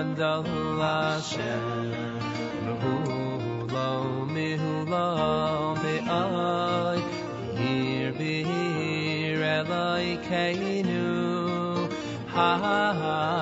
[0.00, 1.92] Adallah Shem
[2.64, 6.98] Mehulo Mehulo Me'ai
[7.54, 11.04] Behir Behir Elai Kainu
[12.28, 13.39] Ha Ha Ha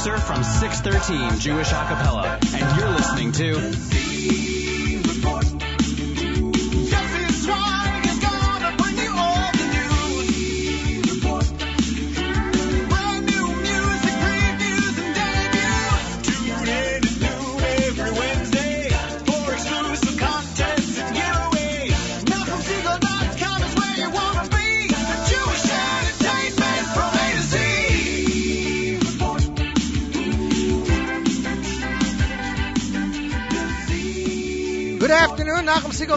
[0.00, 3.99] Mixer from 613 Jewish Acapella, and you're listening to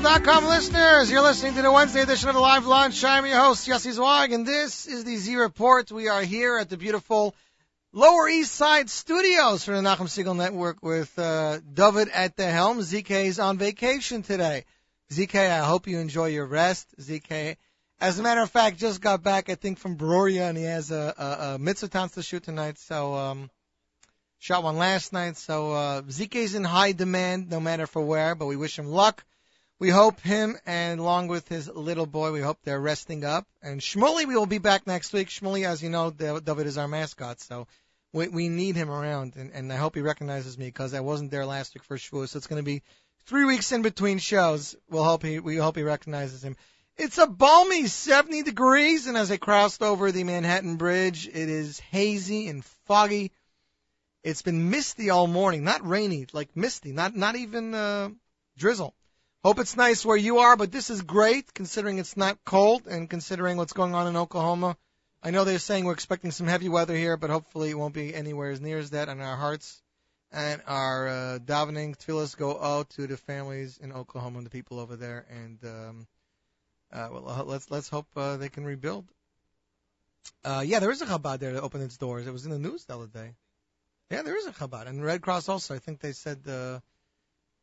[0.06, 1.10] Afternoon, listeners.
[1.10, 3.04] You're listening to the Wednesday edition of the Live Lunch.
[3.06, 5.92] I'm your host, Yossi Zweig, and this is the Z Report.
[5.92, 7.34] We are here at the beautiful
[7.94, 12.80] Lower East Side Studios for the Nachum Segal Network with uh, David at the helm.
[12.80, 14.66] ZK is on vacation today.
[15.10, 16.88] ZK, I hope you enjoy your rest.
[17.00, 17.56] ZK,
[18.02, 20.92] as a matter of fact, just got back, I think, from Broria, and he has
[20.92, 23.50] a, a, a mitzvah to shoot tonight, so um,
[24.44, 28.36] Shot one last night, so uh, is in high demand, no matter for where.
[28.36, 29.24] But we wish him luck.
[29.84, 33.46] We hope him and along with his little boy, we hope they're resting up.
[33.62, 35.28] And Shmuley, we will be back next week.
[35.28, 37.68] Shmuley, as you know, David is our mascot, so
[38.14, 39.36] we, we need him around.
[39.36, 42.30] And, and I hope he recognizes me because I wasn't there last week for Shavuot,
[42.30, 42.82] so it's going to be
[43.26, 44.74] three weeks in between shows.
[44.90, 46.56] We'll hope he we hope he recognizes him.
[46.96, 51.82] It's a balmy 70 degrees, and as I crossed over the Manhattan Bridge, it is
[51.82, 53.34] hazy and foggy.
[54.24, 58.12] It's been misty all morning, not rainy, like misty, not not even uh,
[58.56, 58.96] drizzle.
[59.44, 63.10] Hope it's nice where you are, but this is great considering it's not cold and
[63.10, 64.78] considering what's going on in Oklahoma.
[65.22, 68.16] I know they're saying we're expecting some heavy weather here, but hopefully it won't be
[68.16, 69.10] anywhere as near as that.
[69.10, 69.82] And our hearts
[70.32, 74.80] and our uh, davening tefillahs go out to the families in Oklahoma and the people
[74.80, 75.26] over there.
[75.30, 76.08] And um,
[76.94, 79.04] uh, well, let's let's hope uh, they can rebuild.
[80.46, 82.26] Uh, yeah, there is a Chabad there that opened its doors.
[82.28, 83.32] It was in the news the other day.
[84.10, 85.76] Yeah, there is a Chabad, and Red Cross also.
[85.76, 86.80] I think they said uh,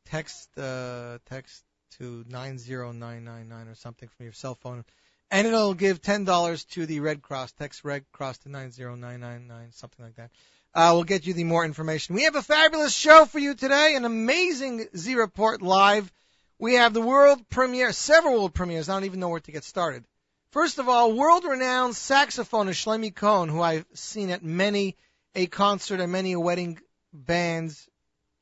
[0.04, 1.64] text uh, text
[1.98, 4.84] to nine zero nine nine nine or something from your cell phone,
[5.30, 7.52] and it'll give ten dollars to the Red Cross.
[7.52, 10.30] Text Red Cross to nine zero nine nine nine, something like that.
[10.74, 12.14] Uh, we'll get you the more information.
[12.14, 16.12] We have a fabulous show for you today, an amazing Z Report live.
[16.58, 18.88] We have the world premiere, several world premieres.
[18.88, 20.04] I don't even know where to get started.
[20.52, 24.96] First of all, world-renowned saxophonist Shlomi Cohen, who I've seen at many
[25.34, 26.78] a concert and many a wedding
[27.12, 27.88] bands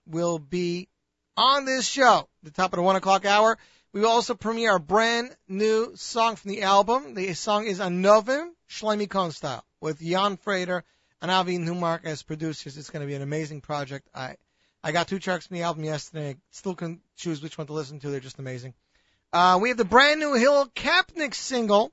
[0.06, 0.88] will be
[1.38, 2.28] on this show.
[2.42, 3.56] The top of the one o'clock hour.
[3.92, 7.14] We will also premiere a brand new song from the album.
[7.14, 10.84] The song is Anovim Shlomi Cohen style with Jan Frater
[11.22, 12.76] and Avi Newmark as producers.
[12.76, 14.08] It's going to be an amazing project.
[14.12, 14.36] I
[14.82, 16.36] I got two tracks from the album yesterday.
[16.50, 18.10] Still can choose which one to listen to.
[18.10, 18.74] They're just amazing.
[19.32, 21.92] Uh, we have the brand new Hill Kapnick single,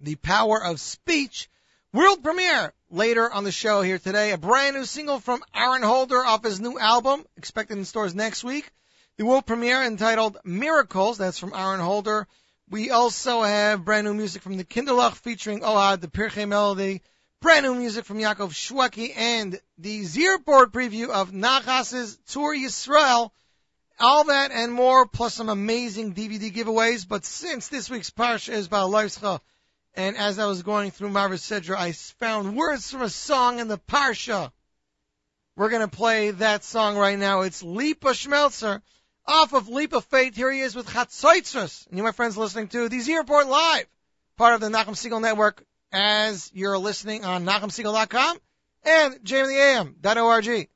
[0.00, 1.48] The Power of Speech,
[1.92, 4.32] world premiere later on the show here today.
[4.32, 8.44] A brand new single from Aaron Holder off his new album, expected in stores next
[8.44, 8.70] week.
[9.16, 12.26] The world premiere entitled Miracles, that's from Aaron Holder.
[12.70, 17.02] We also have brand new music from the Kinderlach featuring Ohad, the Pirchei melody,
[17.40, 23.30] brand new music from Yaakov Shweki, and the Zierboard preview of Nachas's Tour Yisrael.
[24.00, 27.08] All that and more, plus some amazing DVD giveaways.
[27.08, 29.40] But since this week's Parsha is Leifscha,
[29.98, 33.66] and as I was going through Marvis Sedra, I found words from a song in
[33.66, 34.52] the Parsha.
[35.56, 37.40] We're going to play that song right now.
[37.40, 38.80] It's Lipa Schmeltzer
[39.26, 40.36] off of Leap of Faith.
[40.36, 41.88] Here he is with Chatzaitzras.
[41.88, 43.86] And you, my friends, listening to the Z Report Live,
[44.36, 48.38] part of the Nachum Segal Network, as you're listening on NachumSegal.com
[48.84, 50.68] and JMTheAM.org.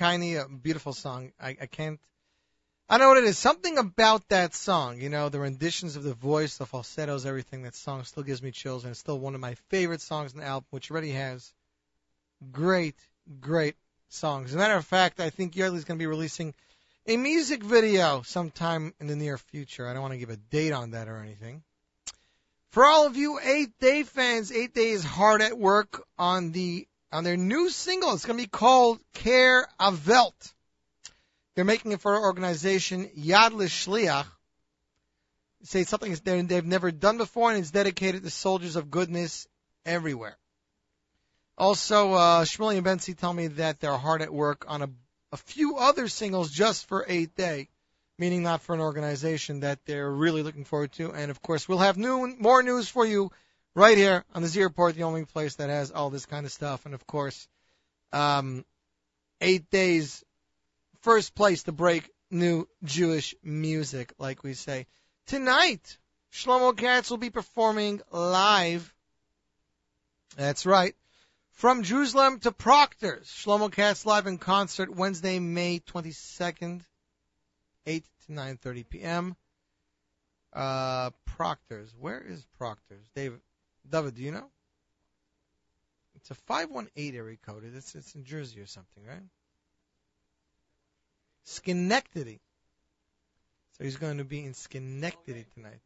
[0.00, 1.32] album, A beautiful song.
[1.40, 2.00] I, I can't.
[2.88, 3.38] I don't know what it is.
[3.38, 7.62] Something about that song, you know, the renditions of the voice, the falsettos, everything.
[7.62, 10.40] That song still gives me chills, and it's still one of my favorite songs in
[10.40, 11.52] the album, which already has
[12.52, 12.96] great,
[13.40, 13.76] great
[14.10, 14.50] songs.
[14.50, 16.54] As a matter of fact, I think Yarly's going to be releasing
[17.06, 19.88] a music video sometime in the near future.
[19.88, 21.62] I don't want to give a date on that or anything.
[22.70, 26.86] For all of you Eighth Day fans, Eighth Day is hard at work on the
[27.14, 28.12] on their new single.
[28.12, 30.52] It's going to be called Care Avelt.
[31.54, 34.26] They're making it for an organization Yad L'Shliach.
[35.62, 39.46] Say something they- they've never done before, and it's dedicated to soldiers of goodness
[39.86, 40.36] everywhere.
[41.56, 44.90] Also, uh, and Bentzi tell me that they're hard at work on a,
[45.32, 47.68] a few other singles just for Eighth Day
[48.18, 51.12] meaning not for an organization that they're really looking forward to.
[51.12, 53.30] And of course, we'll have new, more news for you
[53.74, 56.52] right here on the Z Report, the only place that has all this kind of
[56.52, 56.84] stuff.
[56.86, 57.48] And of course,
[58.12, 58.64] um,
[59.40, 60.24] eight days,
[61.00, 64.86] first place to break new Jewish music, like we say.
[65.26, 65.98] Tonight,
[66.32, 68.92] Shlomo Katz will be performing live.
[70.36, 70.94] That's right.
[71.52, 76.82] From Jerusalem to Proctor's, Shlomo Katz live in concert Wednesday, May 22nd.
[77.86, 79.36] 8 to 9:30 p.m.
[80.52, 81.94] Uh, Proctor's.
[81.98, 83.06] Where is Proctor's?
[83.14, 83.40] David,
[83.88, 84.48] David, do you know?
[86.16, 87.64] It's a 518 area code.
[87.76, 89.22] It's it's in Jersey or something, right?
[91.44, 92.40] Schenectady.
[93.76, 95.80] So he's going to be in Schenectady tonight.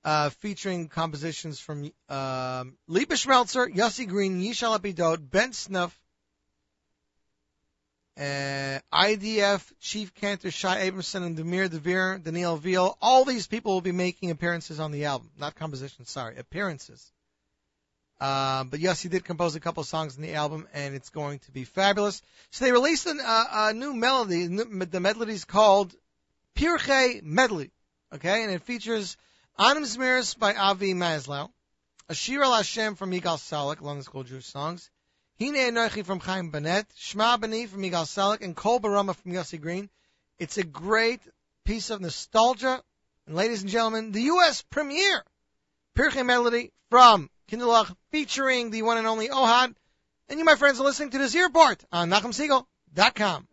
[0.05, 5.93] uh, featuring compositions from um, Lipa Schmeltzer, Yossi Green, Yishai Lapidot, Ben Snof,
[8.19, 12.97] uh, IDF Chief Cantor Shai Abramson and Demir Devere, Daniel Veal.
[13.01, 16.11] All these people will be making appearances on the album, not compositions.
[16.11, 17.11] Sorry, appearances.
[18.23, 21.41] Uh, but yes, he did compose a couple songs in the album, and it's going
[21.41, 22.23] to be fabulous.
[22.53, 24.47] So they released an, uh, a new melody.
[24.47, 25.93] The melody is called
[26.55, 27.73] Pirchei Medley.
[28.15, 29.17] Okay, and it features
[29.59, 31.51] Anim Zmiris by Avi Maslow,
[32.09, 34.89] Ashir al Hashem from Yigal Salik, London School Jewish songs,
[35.41, 39.61] Hine Enochi from Chaim Bennett, Shema Bani from Yigal Salik, and Kol Barama from Yossi
[39.61, 39.91] Green.
[40.39, 41.23] It's a great
[41.65, 42.85] piece of nostalgia.
[43.27, 44.63] And ladies and gentlemen, the U.S.
[44.63, 45.25] premiere,
[45.97, 49.75] Pirchei Melody from Kinderlach featuring the one and only Ohad.
[50.31, 53.49] And you, my friends, are listening to this report on NachumSegal.com.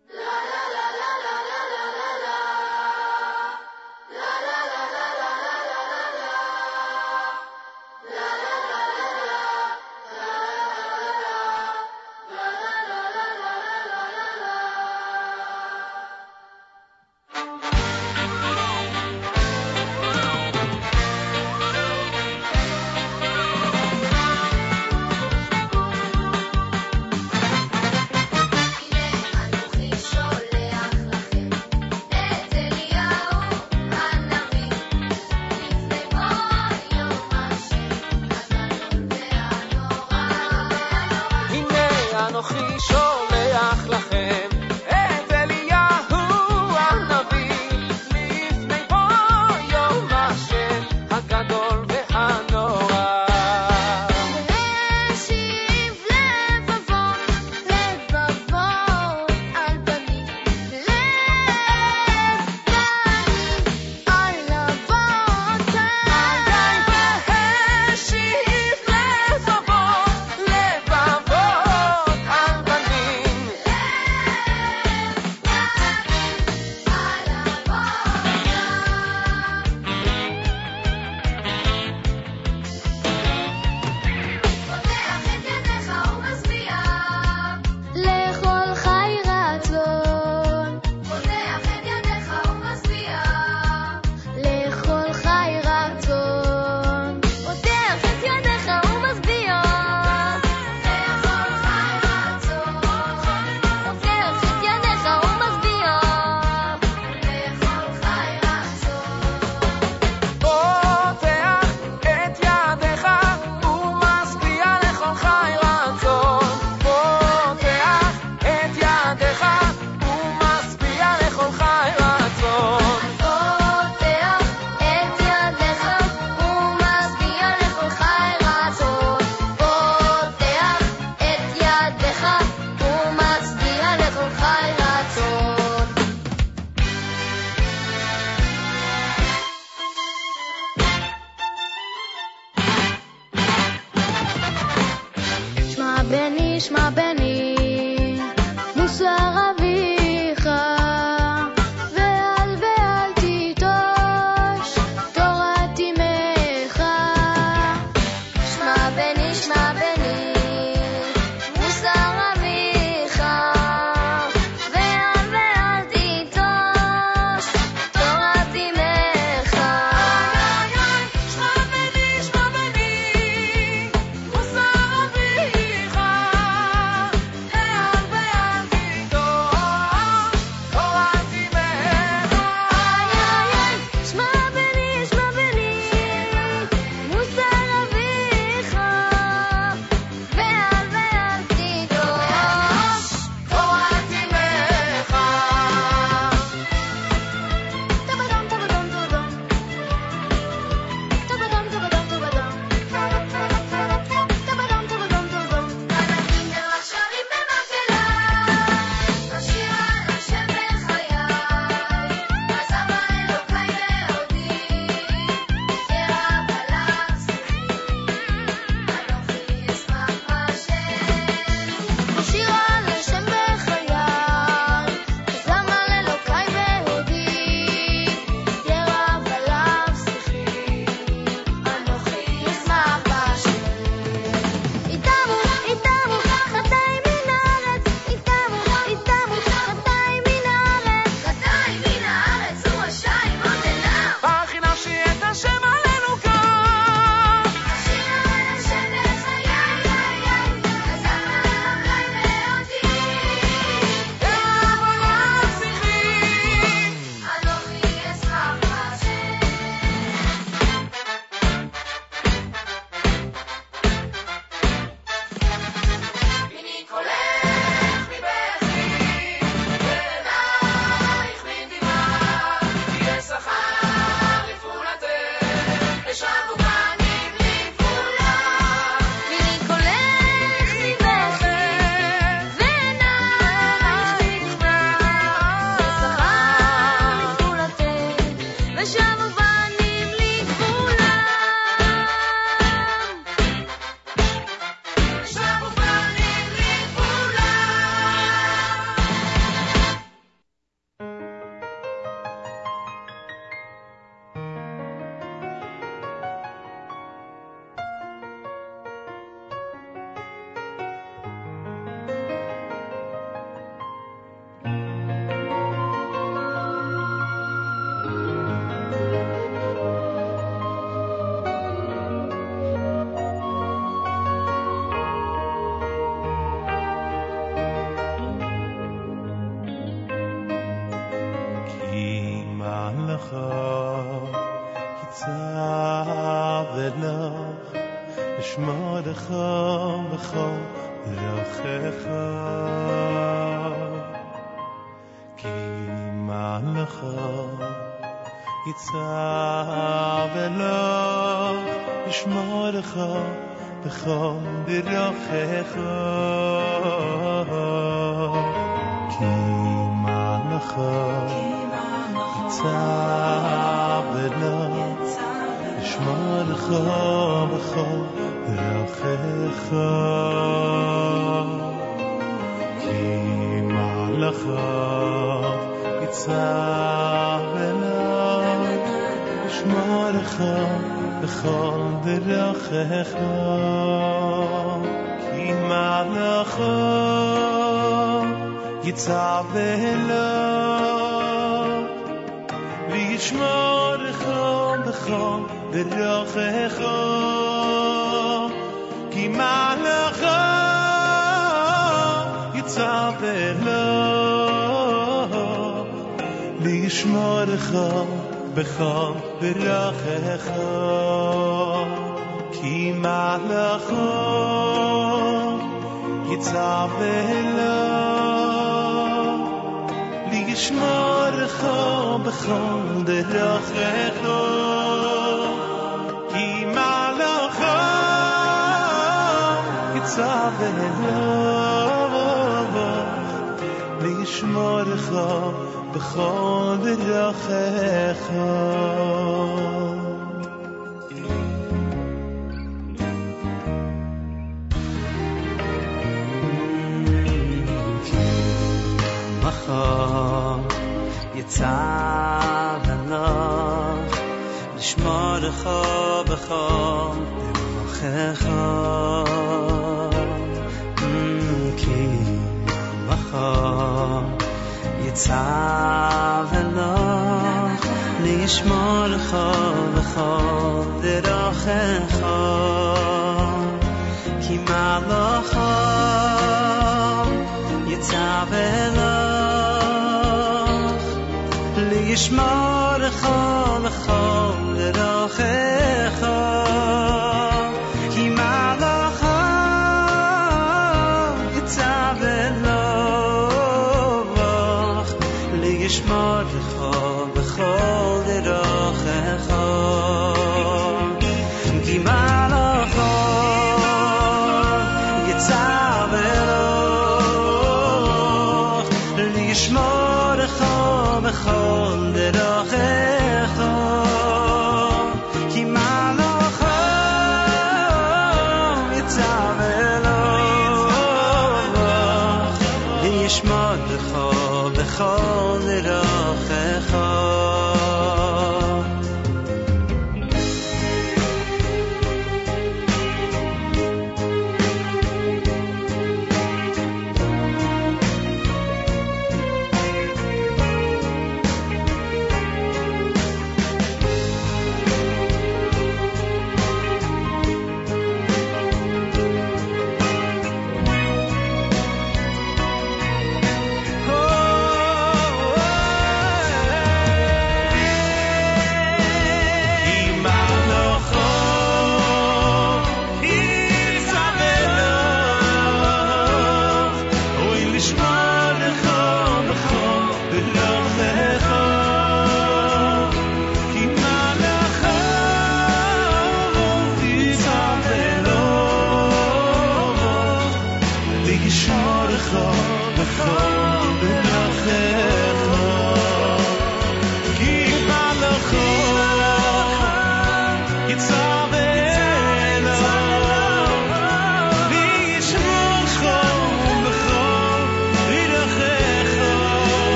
[482.19, 484.38] ישמור לכל לכל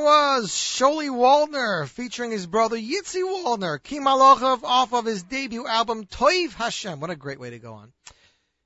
[0.00, 5.66] that was Sholi Waldner featuring his brother Yitzi Waldner, Kim Alochov off of his debut
[5.66, 7.00] album Toiv Hashem.
[7.00, 7.92] What a great way to go on.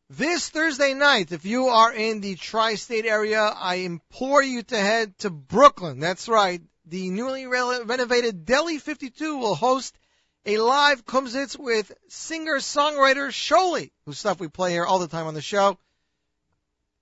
[0.08, 5.18] This Thursday night, if you are in the tri-state area, I implore you to head
[5.18, 5.98] to Brooklyn.
[5.98, 6.62] That's right.
[6.86, 9.96] The newly re- renovated Deli 52 will host
[10.46, 15.34] a live Kumsitz with singer-songwriter Sholi, whose stuff we play here all the time on
[15.34, 15.78] the show.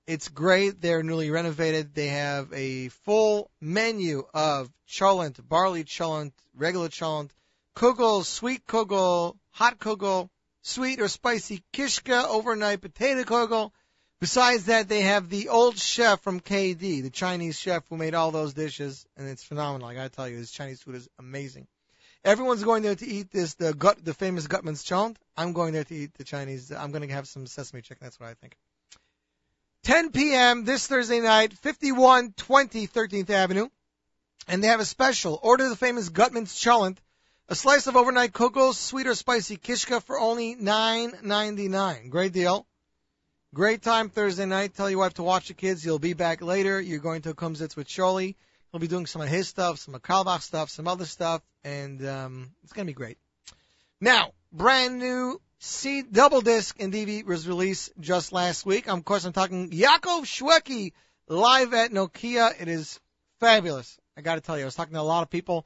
[0.06, 0.80] It's great.
[0.80, 1.94] They're newly renovated.
[1.94, 7.30] They have a full menu of cholent, barley cholent, regular cholent,
[7.76, 10.28] kugel, sweet kugel, hot kugel,
[10.62, 13.70] sweet or spicy kishka, overnight potato kugel.
[14.18, 18.32] Besides that, they have the old chef from KD, the Chinese chef who made all
[18.32, 19.88] those dishes, and it's phenomenal.
[19.88, 21.66] I gotta tell you, his Chinese food is amazing.
[22.24, 25.16] Everyone's going there to eat this, the gut, the famous Gutman's cholent.
[25.36, 26.70] I'm going there to eat the Chinese.
[26.72, 28.04] I'm to have some sesame chicken.
[28.04, 28.56] That's what I think.
[29.84, 30.64] 10 p.m.
[30.64, 33.68] this Thursday night, 5120 13th Avenue.
[34.46, 35.38] And they have a special.
[35.42, 36.98] Order the famous Gutman's Cholent,
[37.48, 42.10] a slice of overnight kugel, sweet or spicy kishka for only $9.99.
[42.10, 42.66] Great deal.
[43.54, 44.74] Great time Thursday night.
[44.74, 45.84] Tell your wife to watch the kids.
[45.84, 46.80] You'll be back later.
[46.80, 48.36] You're going to Kumsitz with Sholi.
[48.70, 52.06] He'll be doing some of his stuff, some of Kalbach stuff, some other stuff, and
[52.06, 53.18] um, it's going to be great.
[54.00, 58.88] Now, brand new C double disc and DVD was released just last week.
[58.88, 60.92] Of course, I'm talking Yaakov Shweki
[61.28, 62.60] live at Nokia.
[62.60, 62.98] It is
[63.38, 63.96] fabulous.
[64.16, 65.64] I got to tell you, I was talking to a lot of people.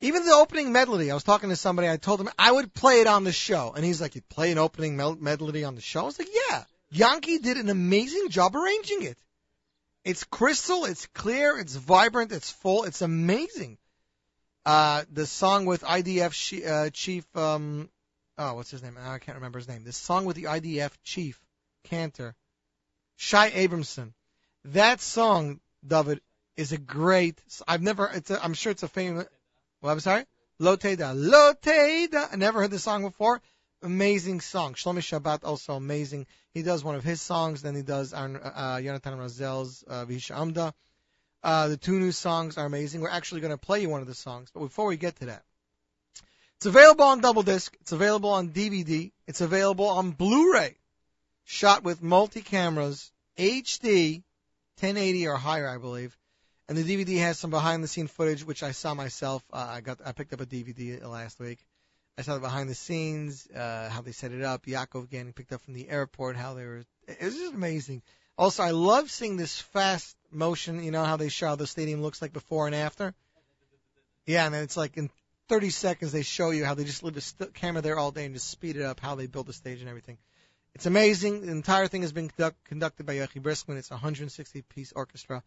[0.00, 1.86] Even the opening medley, I was talking to somebody.
[1.86, 4.52] I told him I would play it on the show, and he's like, "You play
[4.52, 8.56] an opening medley on the show?" I was like, "Yeah." Yankee did an amazing job
[8.56, 9.18] arranging it.
[10.02, 13.76] It's crystal, it's clear, it's vibrant, it's full, it's amazing.
[14.64, 17.90] Uh, the song with IDF uh, chief um,
[18.40, 18.96] oh, what's his name?
[18.98, 19.84] I can't remember his name.
[19.84, 21.38] This song with the IDF chief,
[21.84, 22.34] Cantor,
[23.16, 24.14] Shai Abramson.
[24.64, 26.20] That song, David,
[26.56, 27.38] is a great.
[27.68, 28.06] I've never.
[28.12, 28.30] It's.
[28.30, 29.26] A, I'm sure it's a famous.
[29.82, 30.24] Well, I'm sorry.
[30.60, 32.28] Loteda, Loteda.
[32.32, 33.40] I never heard the song before.
[33.82, 34.74] Amazing song.
[34.74, 36.26] Shlomi Shabbat also amazing.
[36.52, 40.36] He does one of his songs, then he does our, uh, Yonatan Razel's uh, Visha
[40.36, 40.74] Amda.
[41.42, 43.00] Uh, the two new songs are amazing.
[43.00, 45.26] We're actually going to play you one of the songs, but before we get to
[45.26, 45.44] that,
[46.60, 47.74] it's available on double disc.
[47.80, 49.12] It's available on DVD.
[49.26, 50.76] It's available on Blu-ray,
[51.46, 54.16] shot with multi cameras, HD,
[54.78, 56.14] 1080 or higher, I believe.
[56.68, 59.42] And the DVD has some behind the scene footage, which I saw myself.
[59.50, 61.64] Uh, I got, I picked up a DVD last week.
[62.18, 64.66] I saw the behind the scenes, uh, how they set it up.
[64.66, 66.84] Yaakov getting picked up from the airport, how they were.
[67.08, 68.02] It was just amazing.
[68.36, 70.84] Also, I love seeing this fast motion.
[70.84, 73.14] You know how they show how the stadium looks like before and after.
[74.26, 75.08] Yeah, and it's like in
[75.50, 78.24] 30 seconds they show you how they just leave the st- camera there all day
[78.24, 80.16] and just speed it up, how they build the stage and everything.
[80.76, 81.44] It's amazing.
[81.44, 83.76] The entire thing has been conduct- conducted by Yochi Briskman.
[83.76, 85.42] It's a 160 piece orchestra.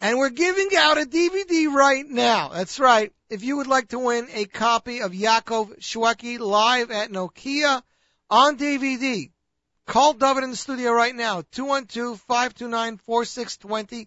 [0.00, 2.50] And we're giving out a DVD right now.
[2.50, 3.12] That's right.
[3.28, 7.82] If you would like to win a copy of Yaakov Shweki live at Nokia
[8.30, 9.32] on DVD,
[9.86, 11.42] call David in the studio right now.
[11.42, 14.06] 212-529-4620.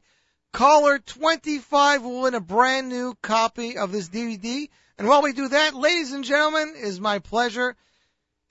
[0.54, 4.70] Caller 25 will win a brand new copy of this DVD.
[5.02, 7.76] And while we do that, ladies and gentlemen, it is my pleasure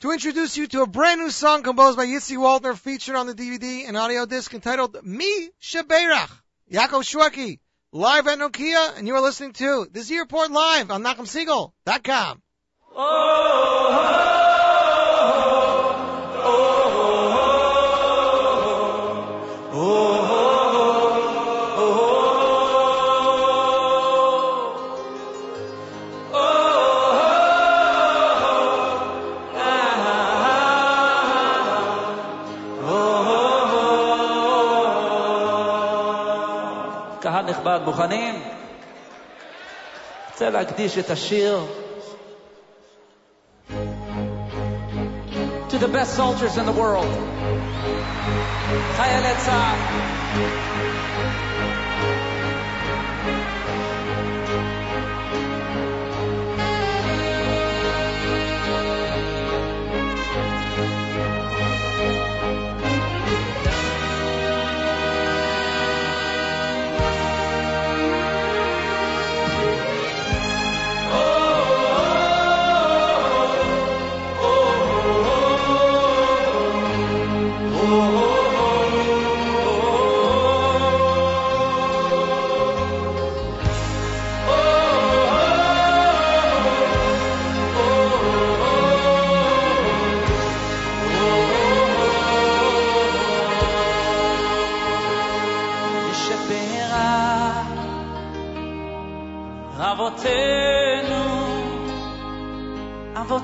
[0.00, 3.34] to introduce you to a brand new song composed by Yitzi Waldner featured on the
[3.34, 6.28] DVD and audio disc entitled Mi Sheberach.
[6.68, 7.60] Yaakov Shweki,
[7.92, 12.42] live at Nokia, and you are listening to the Z Report live on NachumSegal.com.
[12.96, 14.39] Oh, oh,
[37.59, 38.43] נכבד, מוכנים?
[40.31, 41.65] רוצה להקדיש את השיר
[45.69, 47.13] to the best soldiers in the world,
[48.95, 50.98] חיילי צה"ל.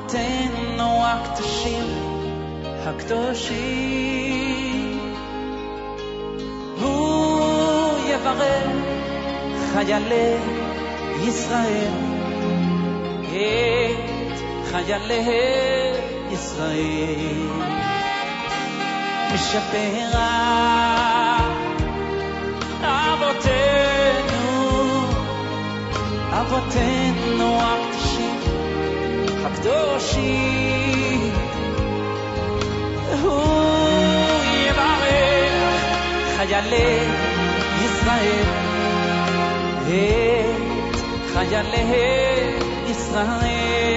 [0.06, 1.86] אבותינו הקדושים,
[2.86, 4.36] הקדושים.
[6.80, 8.66] הוא יברך
[9.72, 10.36] חיילי
[11.22, 11.92] ישראל,
[13.22, 14.38] את
[14.70, 15.22] חיילי
[16.32, 17.50] ישראל.
[19.34, 20.66] משפרה
[22.82, 24.46] אבותינו,
[26.32, 27.58] אבותינו
[29.65, 31.31] הקדושים.
[33.21, 35.85] הוא יברך
[36.37, 36.99] חיילי
[37.85, 38.45] ישראל,
[39.79, 40.99] את
[41.33, 41.85] חיילי
[42.89, 43.94] ישראל.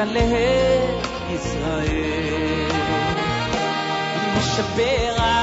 [0.00, 0.20] חיילי
[1.30, 2.66] ישראל.
[4.36, 5.36] משפרח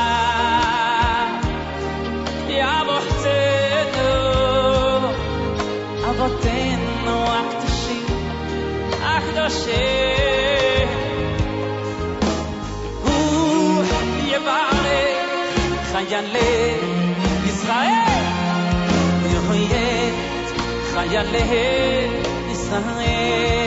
[2.83, 4.11] אבותינו,
[6.09, 8.05] אבותינו הקדושים,
[9.01, 9.73] הקדושים.
[13.03, 13.83] הוא
[14.25, 14.83] יברך
[15.91, 16.73] חיילי
[17.45, 17.89] ישראל,
[19.53, 20.11] יהיה
[20.93, 21.59] חיילי
[22.51, 23.66] ישראל.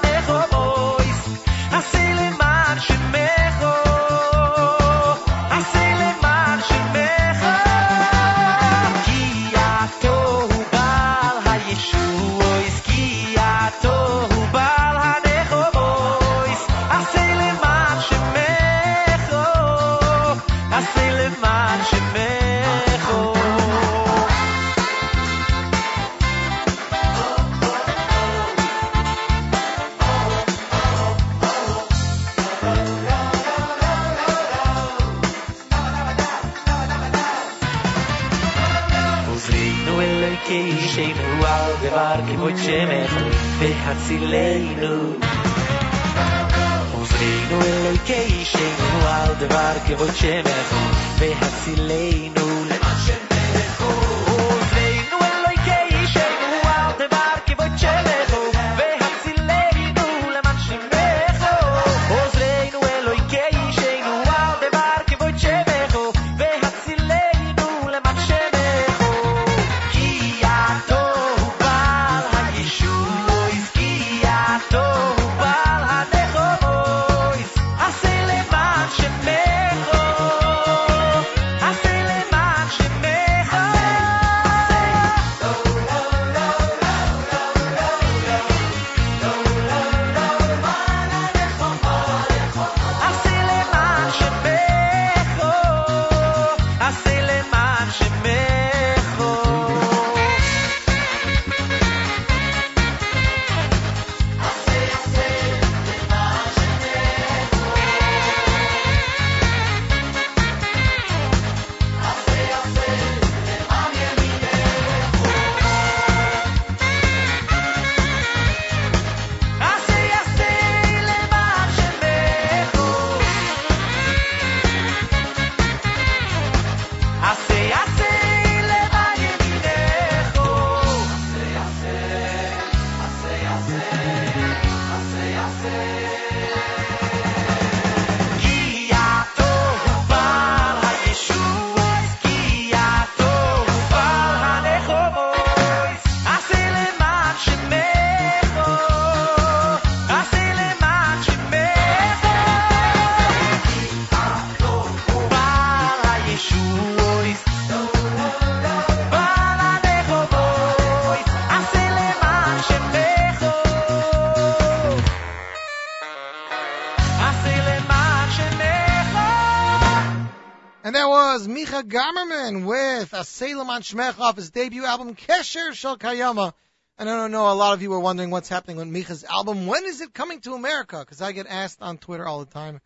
[173.69, 176.53] on Shmech off his debut album Kesher Shel Kayama.
[176.97, 179.65] And I don't know, a lot of you are wondering what's happening with Micha's album.
[179.65, 180.99] When is it coming to America?
[180.99, 182.79] Because I get asked on Twitter all the time.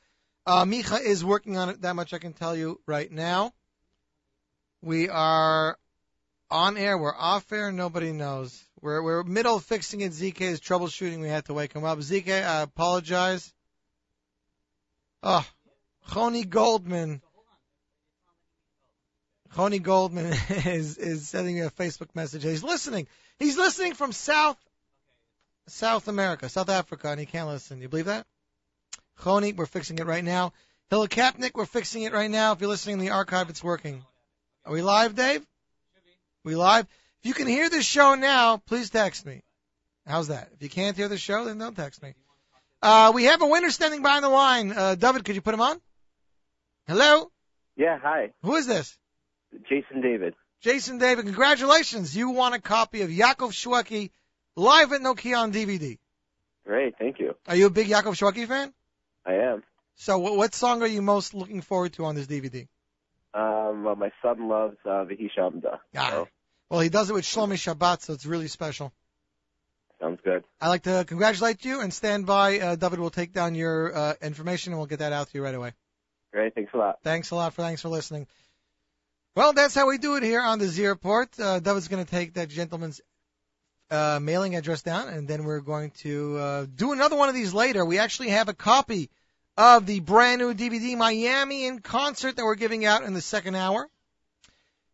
[0.45, 3.51] Uh, Micha is working on it, that much I can tell you right now.
[4.81, 5.77] We are
[6.51, 8.63] on air, we're off air, nobody knows.
[8.79, 10.11] We're, we're middle fixing it.
[10.11, 11.97] ZK is troubleshooting, we had to wake him up.
[11.99, 13.51] ZK, I apologize.
[15.23, 15.45] Oh,
[16.07, 17.21] Choni Goldman.
[19.55, 22.43] Choni Goldman is is sending me a Facebook message.
[22.43, 23.07] He's listening.
[23.39, 24.57] He's listening from South
[25.67, 27.81] South America, South Africa, and he can't listen.
[27.81, 28.27] You believe that?
[29.19, 30.51] Choni, we're fixing it right now.
[30.89, 32.51] Hilla Kapnick, we're fixing it right now.
[32.51, 34.03] If you're listening in the archive, it's working.
[34.65, 35.45] Are we live, Dave?
[36.43, 36.85] We live?
[37.21, 39.41] If you can hear the show now, please text me.
[40.05, 40.49] How's that?
[40.53, 42.13] If you can't hear the show, then don't text me.
[42.81, 44.71] Uh, we have a winner standing by on the line.
[44.71, 45.81] Uh, David, could you put him on?
[46.87, 47.31] Hello?
[47.77, 48.31] Yeah, hi.
[48.43, 48.95] Who is this?
[49.69, 50.33] Jason David.
[50.61, 52.15] Jason David, congratulations.
[52.15, 54.11] You won a copy of Yaakov Shweki
[54.55, 55.97] live at Nokia on DVD.
[56.65, 57.35] Great, thank you.
[57.47, 58.73] Are you a big Yaakov Shweki fan?
[59.25, 59.63] I am.
[59.95, 62.67] So what, what song are you most looking forward to on this DVD?
[63.33, 65.79] Um, well, my son loves uh, Vihi Shamda.
[65.95, 66.09] Ah.
[66.09, 66.27] So,
[66.69, 68.91] Well, he does it with Shlomi Shabbat, so it's really special.
[69.99, 70.43] sounds good.
[70.61, 72.59] I'd like to congratulate you and stand by.
[72.59, 75.43] Uh, David will take down your uh, information and we'll get that out to you
[75.43, 75.73] right away.
[76.31, 76.99] Great, thanks a lot.
[77.03, 78.27] Thanks a lot for thanks for listening.
[79.35, 81.27] Well, that's how we do it here on the Z Report.
[81.37, 83.01] Uh, David's going to take that gentleman's
[83.91, 87.53] uh, mailing address down, and then we're going to uh, do another one of these
[87.53, 87.83] later.
[87.83, 89.09] We actually have a copy
[89.57, 93.55] of the brand new DVD Miami in concert that we're giving out in the second
[93.55, 93.89] hour.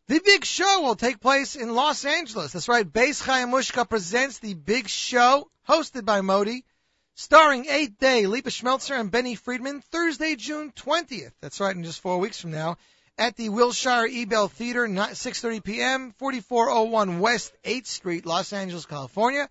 [0.08, 2.52] The big show will take place in Los Angeles.
[2.52, 2.92] That's right.
[2.92, 6.66] Beis Chaya Mushka presents the big show, hosted by Modi,
[7.14, 11.34] starring Eighth Day, Lipa Schmeltzer, and Benny Friedman, Thursday, June 20th.
[11.42, 12.78] That's right, in just four weeks from now,
[13.22, 19.48] at the Wilshire Ebell Theater, 6:30 p.m., 4401 West 8th Street, Los Angeles, California.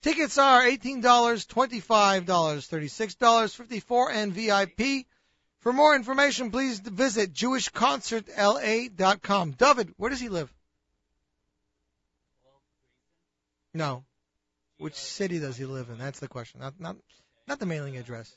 [0.00, 5.04] Tickets are $18, $25, $36, 54, and VIP.
[5.58, 9.50] For more information, please visit jewishconcertla.com.
[9.50, 10.50] David, where does he live?
[13.74, 14.04] No.
[14.78, 15.98] Which city does he live in?
[15.98, 16.60] That's the question.
[16.60, 16.96] Not not
[17.46, 18.34] not the mailing address.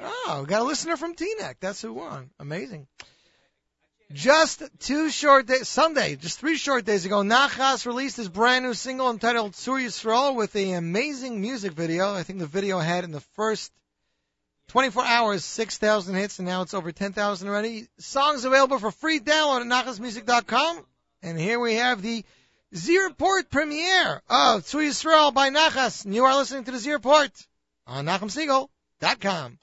[0.00, 1.56] Oh, got a listener from Teaneck.
[1.60, 2.30] That's who won.
[2.38, 2.86] Amazing.
[4.12, 8.72] Just two short days, Sunday, just three short days ago, Nachas released his brand new
[8.72, 12.14] single entitled Tzur Yisrael with an amazing music video.
[12.14, 13.70] I think the video had in the first
[14.68, 17.88] 24 hours 6,000 hits, and now it's over 10,000 already.
[17.98, 20.86] Songs available for free download at nachasmusic.com.
[21.22, 22.24] And here we have the
[22.74, 26.06] Z Report premiere of Tzur Yisrael by Nachas.
[26.06, 27.30] And you are listening to the Z Report
[27.86, 29.58] on NachumSegal.com.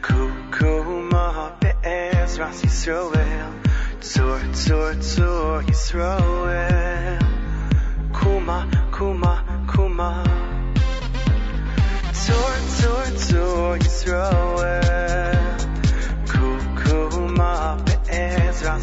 [0.00, 3.52] Kukuma be'ezras Yisroel.
[4.00, 7.18] Tzur, tzur, tzur, Yisroel.
[8.12, 8.58] Kuma,
[8.92, 9.34] kuma,
[9.66, 10.10] kuma.
[12.12, 14.86] Tzur, tzur, tzur, Yisroel.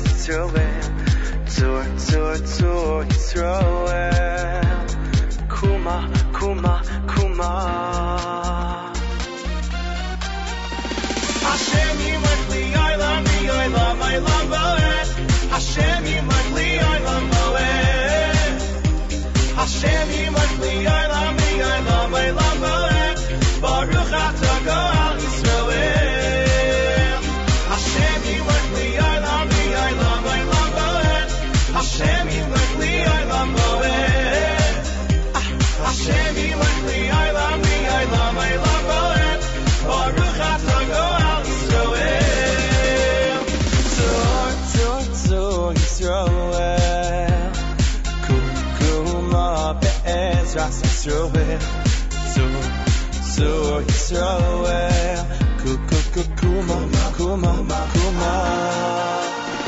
[0.04, 0.84] Yisroel.
[1.46, 4.63] Tzur, tzur, tzur, Yisroel.
[11.48, 15.08] Hashem yimach li olam li olam olam boed.
[15.54, 18.60] Hashem yimach li olam boed.
[19.60, 20.08] Hashem
[50.54, 51.60] be'ezras Yisrael.
[52.10, 52.64] Tzor,
[53.12, 55.26] tzor, Yisrael.
[55.60, 56.78] Kukukukuma,
[57.18, 57.54] kuma,
[57.94, 58.34] kuma.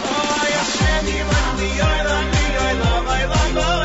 [0.07, 3.84] Oh, Hashem yimach li olam li olam olam boed.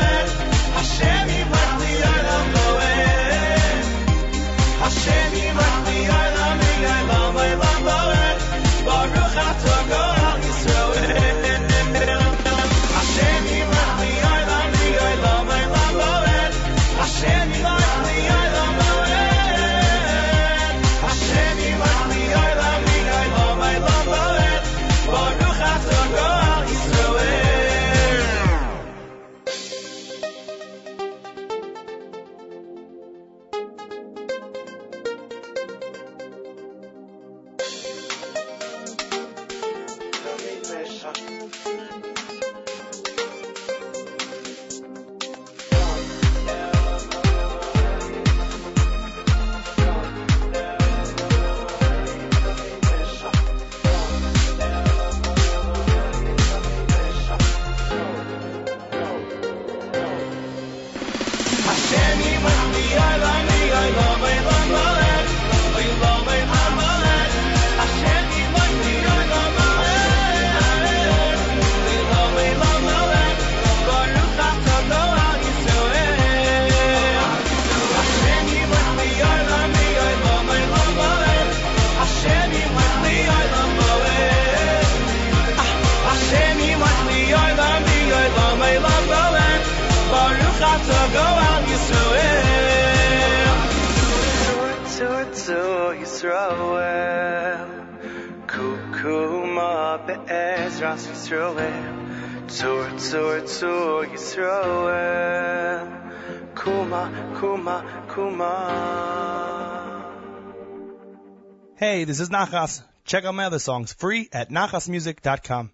[112.01, 112.81] Hey, this is Nachas.
[113.05, 115.69] Check out my other songs free at nachasmusic.com.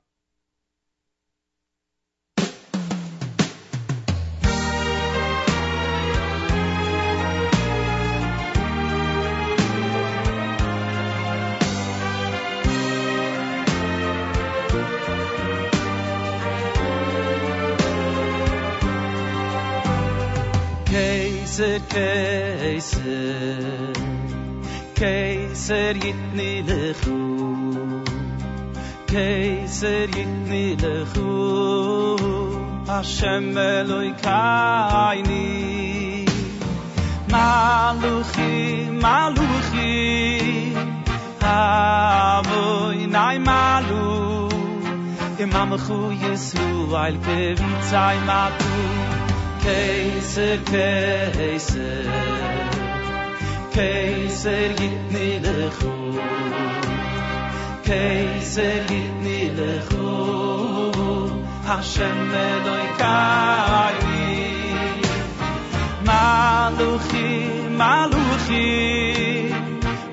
[20.88, 22.98] Keiser, Keiser,
[25.00, 27.18] keiser yit ni le khu
[29.12, 31.28] keiser yit ni le khu
[32.96, 34.10] a shemeloy
[37.34, 38.54] maluchi
[39.04, 39.94] maluchi.
[41.42, 44.08] Avoy nay malu.
[45.44, 46.66] Im am khu yesu
[47.04, 47.38] al ma
[48.30, 48.74] matu.
[49.64, 52.77] Keiser keiser.
[53.78, 55.92] Kaiser git ni de khu
[57.88, 60.08] Kaiser git ni de khu
[61.68, 62.18] Hashem
[62.66, 63.98] doy kai
[66.08, 67.30] Maluchi
[67.82, 68.66] maluchi.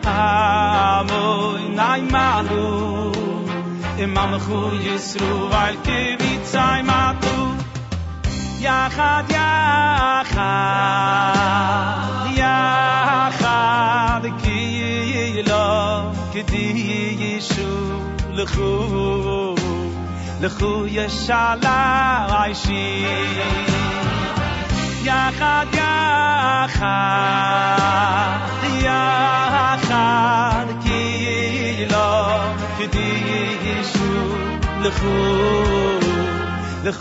[0.04, 2.68] Amoy nay malu.
[4.04, 7.38] Im am khu yisru vay ki vit zay matu.
[8.66, 10.28] Yachad yachad.
[12.42, 13.43] Yachad.
[16.34, 16.66] ke di
[17.22, 17.72] yeshu
[18.36, 18.70] le khu
[20.42, 21.74] le khu ya shala
[22.38, 22.86] aishi
[25.08, 25.92] ya khad ya
[26.76, 27.60] khad
[28.86, 29.02] ya
[33.68, 34.10] yeshu
[34.86, 35.16] le khu
[36.84, 36.92] le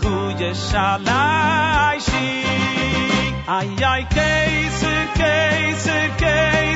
[1.88, 2.30] aishi
[3.58, 4.94] ay ay kay se
[6.22, 6.73] kay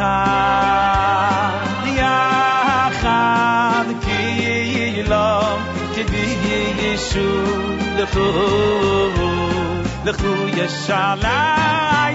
[0.00, 4.20] Yachad, Yachad, Ki
[4.96, 5.28] Yilo,
[5.94, 6.26] Kedi
[6.80, 7.28] Yishu,
[7.98, 8.26] Lechu,
[10.06, 12.14] Lechu Yeshalai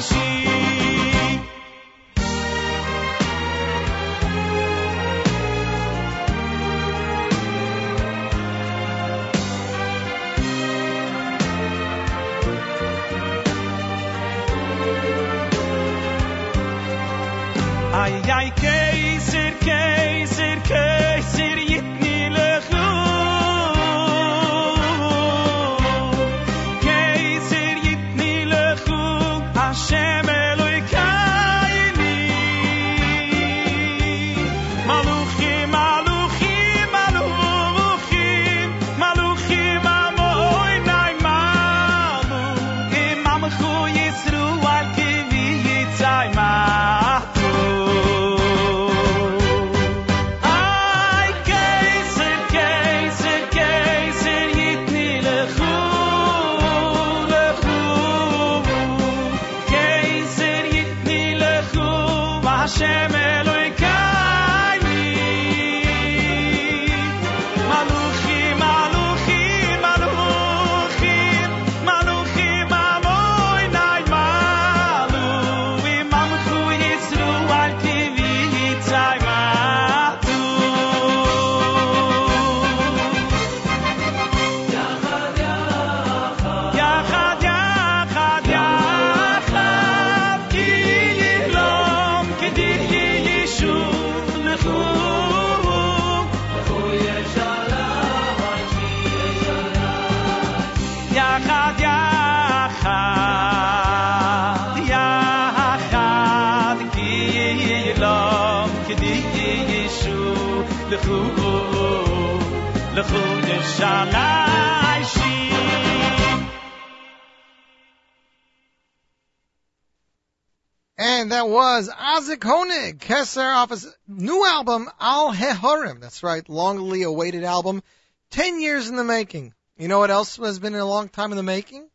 [122.16, 125.99] Azik Honig, Kesser off new album, Al Hehorim.
[125.99, 127.84] That's right, longly awaited album.
[128.30, 129.53] Ten years in the making.
[129.76, 131.89] You know what else has been a long time in the making?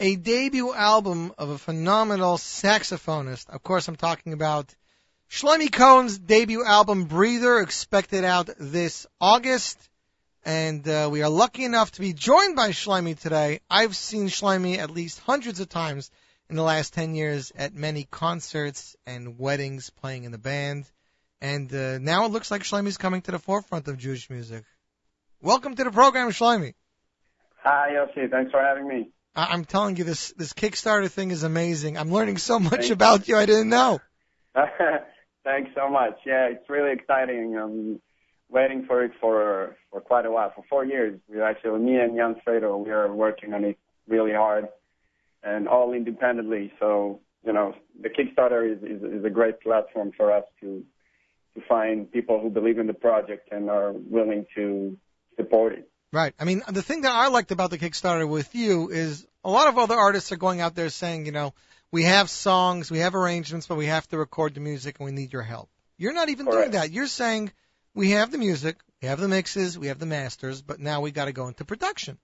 [0.00, 3.50] A debut album of a phenomenal saxophonist.
[3.50, 4.74] Of course, I'm talking about
[5.30, 9.76] Shlomi Cohen's debut album, Breather, expected out this August.
[10.46, 13.60] And uh, we are lucky enough to be joined by Shlomi today.
[13.68, 16.10] I've seen Shlomi at least hundreds of times
[16.48, 20.84] in the last 10 years at many concerts and weddings playing in the band.
[21.40, 24.64] And uh, now it looks like Shlomi's coming to the forefront of Jewish music.
[25.40, 26.74] Welcome to the program, Shlomi.
[27.64, 28.30] Hi, Yossi.
[28.30, 29.10] Thanks for having me.
[29.34, 31.96] I- I'm telling you, this this Kickstarter thing is amazing.
[31.96, 34.00] I'm learning so much about you I didn't know.
[35.44, 36.18] Thanks so much.
[36.26, 37.56] Yeah, it's really exciting.
[37.56, 38.00] I'm
[38.48, 41.18] waiting for it for for quite a while, for four years.
[41.28, 44.68] We actually, me and Jan Fredo, we are working on it really hard
[45.42, 46.72] and all independently.
[46.78, 50.84] So, you know, the Kickstarter is, is, is a great platform for us to
[51.54, 54.96] to find people who believe in the project and are willing to
[55.36, 55.90] support it.
[56.12, 56.34] Right.
[56.38, 59.68] I mean, the thing that I liked about the Kickstarter with you is a lot
[59.68, 61.54] of other artists are going out there saying, you know,
[61.90, 65.12] we have songs, we have arrangements, but we have to record the music and we
[65.12, 65.68] need your help.
[65.98, 66.58] You're not even Correct.
[66.58, 66.90] doing that.
[66.90, 67.52] You're saying
[67.94, 71.10] we have the music, we have the mixes, we have the masters, but now we
[71.10, 72.18] got to go into production,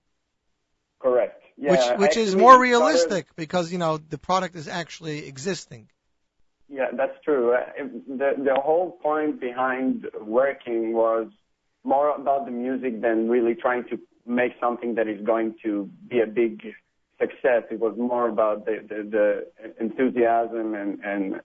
[0.99, 1.43] Correct.
[1.61, 5.27] Yeah, which which is more it started- realistic because you know the product is actually
[5.27, 5.89] existing.
[6.69, 7.53] Yeah, that's true.
[7.53, 7.59] Uh,
[8.21, 11.27] The the whole point behind working was
[11.83, 16.19] more about the music than really trying to make something that is going to be
[16.21, 16.53] a big
[17.19, 17.63] success.
[17.71, 19.27] It was more about the the, the
[19.85, 21.41] enthusiasm and and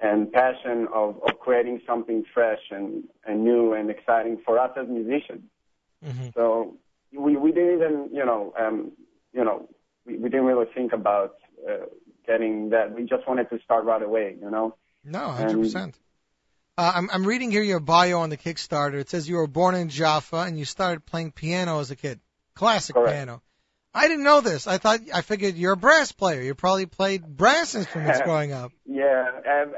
[0.00, 4.88] and passion of, of creating something fresh and, and new and exciting for us as
[4.88, 5.44] musicians.
[6.04, 6.28] Mm-hmm.
[6.34, 6.76] So
[7.24, 8.92] we we didn't even you know um,
[9.32, 9.68] you know
[10.06, 11.34] we, we didn't really think about
[11.68, 11.86] uh,
[12.26, 12.94] getting that.
[12.94, 14.36] We just wanted to start right away.
[14.40, 14.76] You know.
[15.04, 15.94] No, hundred percent.
[16.78, 18.94] Uh, I'm I'm reading here your bio on the Kickstarter.
[18.94, 22.20] It says you were born in Jaffa and you started playing piano as a kid,
[22.54, 23.12] classic Correct.
[23.12, 23.42] piano.
[23.94, 24.66] I didn't know this.
[24.66, 26.40] I thought I figured you're a brass player.
[26.40, 28.72] You probably played brass instruments growing up.
[28.86, 29.74] Yeah, um,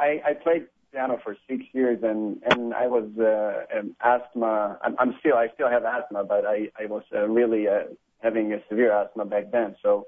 [0.00, 4.78] I, I played piano for six years, and and I was uh, um, asthma.
[4.82, 7.84] I'm, I'm still I still have asthma, but I I was uh, really uh,
[8.20, 9.76] having a severe asthma back then.
[9.82, 10.06] So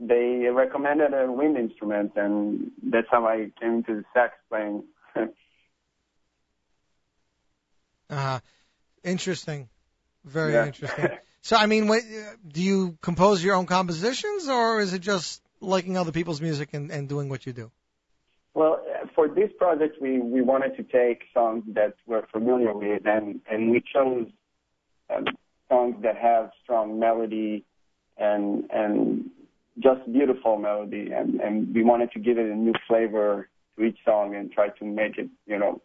[0.00, 4.84] they recommended a wind instrument, and that's how I came to the sax playing.
[8.08, 8.38] Uh,
[9.02, 9.68] interesting,
[10.24, 10.66] very Yeah.
[10.66, 11.08] interesting.
[11.42, 11.96] So I mean, uh,
[12.46, 16.90] do you compose your own compositions, or is it just liking other people's music and,
[16.92, 17.72] and doing what you do?
[18.54, 18.80] Well,
[19.14, 23.70] for this project, we, we wanted to take songs that we're familiar with, and, and
[23.70, 24.28] we chose
[25.14, 25.24] um,
[25.68, 27.64] songs that have strong melody
[28.16, 29.30] and and
[29.82, 33.98] just beautiful melody, and, and we wanted to give it a new flavor to each
[34.04, 35.82] song and try to make it, you know,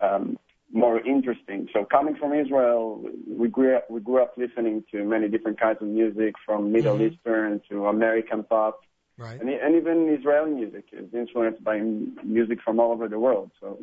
[0.00, 0.36] um,
[0.72, 1.68] more interesting.
[1.72, 5.78] So coming from Israel, we grew up, we grew up listening to many different kinds
[5.80, 7.12] of music, from Middle Mhm.
[7.12, 8.80] Eastern to American pop.
[9.16, 9.40] Right.
[9.40, 11.78] And, and even Israeli music is influenced by
[12.24, 13.52] music from all over the world.
[13.60, 13.78] So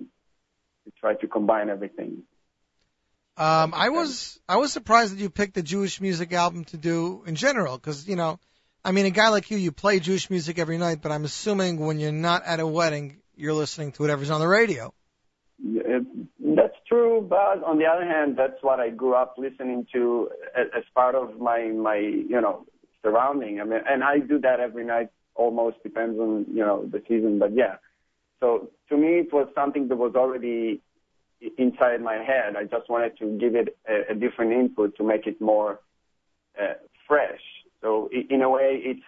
[0.85, 2.23] we try to combine everything.
[3.37, 7.23] Um, I was I was surprised that you picked a Jewish music album to do
[7.25, 8.39] in general, because you know,
[8.83, 11.79] I mean, a guy like you, you play Jewish music every night, but I'm assuming
[11.79, 14.93] when you're not at a wedding, you're listening to whatever's on the radio.
[16.43, 20.67] That's true, but on the other hand, that's what I grew up listening to as,
[20.77, 22.65] as part of my my you know
[23.01, 23.61] surrounding.
[23.61, 25.09] I mean, and I do that every night.
[25.35, 27.75] Almost depends on you know the season, but yeah.
[28.41, 30.90] So to me, it was something that was already i-
[31.57, 32.55] inside my head.
[32.57, 35.79] I just wanted to give it a, a different input to make it more
[36.61, 36.73] uh,
[37.07, 37.41] fresh.
[37.81, 39.01] So in a way, it's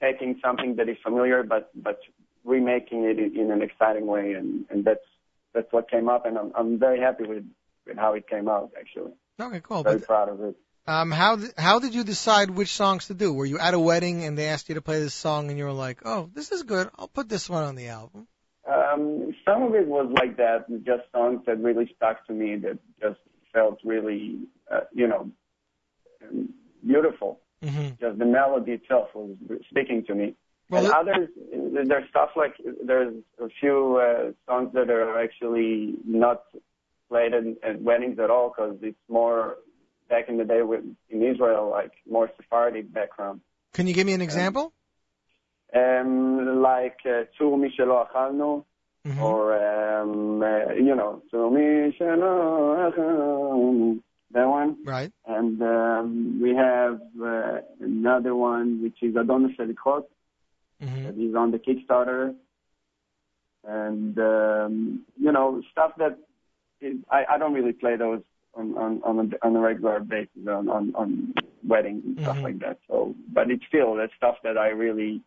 [0.00, 1.98] taking something that is familiar, but but
[2.44, 5.06] remaking it in, an exciting way, and and that's
[5.54, 7.44] that's what came up, and I'm I'm very happy with
[7.86, 8.72] with how it came out.
[8.78, 9.82] Actually, Okay, cool.
[9.82, 10.56] very But proud of it.
[10.86, 13.32] um, how th- how did you decide which songs to do?
[13.32, 15.64] Were you at a wedding and they asked you to play this song and you
[15.64, 16.90] were like, oh, this is good.
[16.98, 18.28] I'll put this one on the album.
[18.68, 22.78] Um, some of it was like that, just songs that really stuck to me that
[23.00, 23.20] just
[23.52, 24.40] felt really,
[24.72, 25.30] uh, you know,
[26.22, 26.48] um,
[26.86, 27.40] beautiful.
[27.62, 29.36] hmm Just the melody itself was
[29.70, 30.34] speaking to me.
[30.70, 31.28] Well, and others,
[31.88, 36.42] there's stuff like there's a few uh, songs that are actually not
[37.10, 39.56] played at, at weddings at all because it's more
[40.08, 43.40] back in the day with in Israel, like more Sephardic background.
[43.74, 44.72] Can you give me an example?
[45.74, 48.64] Um, like uh, "Tzur Mi Shelo Achalnu,"
[49.06, 49.20] Mhm.
[49.20, 49.38] or
[50.00, 54.00] um, uh, you know, "Tzur Mi Shelo Achalnu."
[54.30, 54.76] Then one.
[54.84, 55.12] Right.
[55.26, 60.04] And um, we have uh, another one which is Adon HaSelichot.
[60.80, 62.34] hmm that is on the Kickstarter.
[63.66, 66.18] And um, you know stuff that
[66.80, 68.22] is, I, I don't really play those
[68.54, 71.32] on on on a, on a regular basis on on, on
[71.66, 72.42] weddings and stuff Mhm.
[72.42, 72.78] like that.
[72.88, 75.22] So, but it's still that's stuff that I really,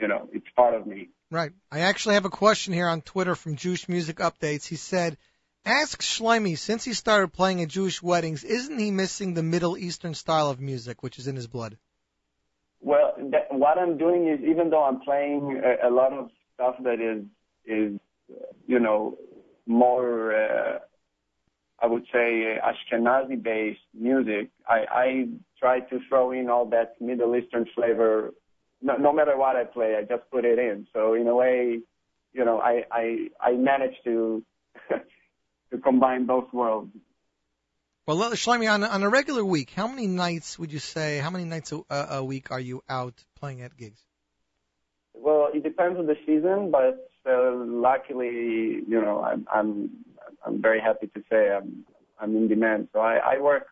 [0.00, 1.08] you know, it's part of me.
[1.30, 1.52] Right.
[1.70, 4.66] I actually have a question here on Twitter from Jewish Music Updates.
[4.66, 5.16] He said,
[5.64, 10.14] "Ask Shlomi since he started playing at Jewish weddings, isn't he missing the Middle Eastern
[10.14, 11.76] style of music, which is in his blood?"
[12.80, 16.76] Well, that, what I'm doing is even though I'm playing a, a lot of stuff
[16.82, 17.24] that is
[17.64, 18.00] is
[18.66, 19.16] you know
[19.66, 20.78] more uh,
[21.82, 25.28] I would say Ashkenazi based music, I, I
[25.58, 28.34] try to throw in all that Middle Eastern flavor.
[28.82, 30.86] No, no matter what I play, I just put it in.
[30.92, 31.80] So in a way,
[32.32, 34.42] you know, I I, I managed to
[35.70, 36.92] to combine both worlds.
[38.06, 41.18] Well, Shlomi, on, on a regular week, how many nights would you say?
[41.18, 44.00] How many nights a, a a week are you out playing at gigs?
[45.14, 49.90] Well, it depends on the season, but uh, luckily, you know, I'm I'm
[50.44, 51.84] I'm very happy to say I'm
[52.18, 52.88] I'm in demand.
[52.92, 53.66] So I, I work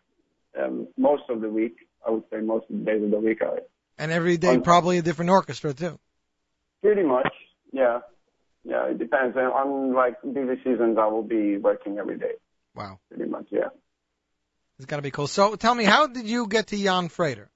[0.61, 1.77] um, most of the week.
[2.07, 3.43] I would say most of the days of the week.
[3.43, 3.59] I
[3.99, 5.99] And every day, On- probably a different orchestra too.
[6.83, 7.33] pretty much,
[7.73, 7.99] yeah,
[8.65, 8.87] yeah.
[8.91, 9.37] It depends.
[9.37, 12.35] And on like busy seasons, I will be working every day.
[12.75, 13.69] Wow, Pretty much, yeah.
[14.77, 15.27] it's got to be cool.
[15.27, 17.51] So, tell me, how did you get to Jan Frater?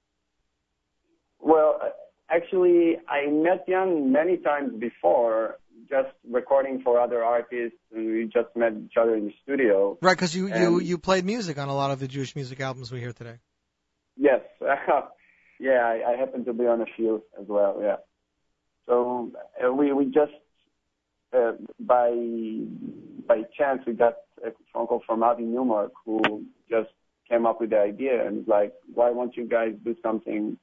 [1.39, 1.79] Well,
[2.29, 5.57] actually, I met Jan many times before,
[5.89, 9.97] just recording for other artists, and we just met each other in the studio.
[10.01, 12.91] Right, because you you you played music on a lot of the Jewish music albums
[12.91, 13.37] we hear today.
[14.17, 14.41] Yes.
[15.59, 17.79] yeah, I, I happen to be on a few as well.
[17.81, 17.97] Yeah.
[18.87, 19.31] So
[19.63, 20.33] uh, we we just
[21.35, 22.11] uh, by
[23.27, 26.89] by chance we got a phone call from Avi Newmark who just
[27.29, 30.57] came up with the idea and was like, why won't you guys do something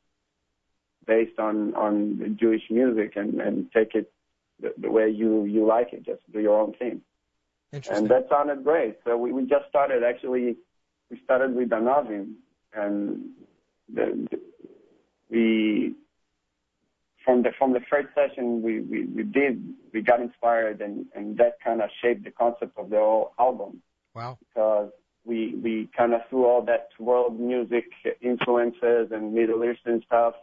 [1.06, 4.12] based on on Jewish music and and take it
[4.60, 7.00] the, the way you you like it, just do your own thing.
[7.72, 7.96] Interesting.
[7.96, 8.98] And that sounded great.
[9.04, 10.56] So we, we just started actually
[11.10, 12.34] we started with Anavim
[12.74, 13.30] and
[13.92, 14.28] the,
[17.24, 19.62] from the from the first session we, we, we did
[19.92, 23.82] we got inspired and, and that kind of shaped the concept of the whole album
[24.14, 24.36] wow.
[24.40, 24.90] because
[25.24, 27.84] we we kind of threw all that world music
[28.20, 30.34] influences and Middle Eastern stuff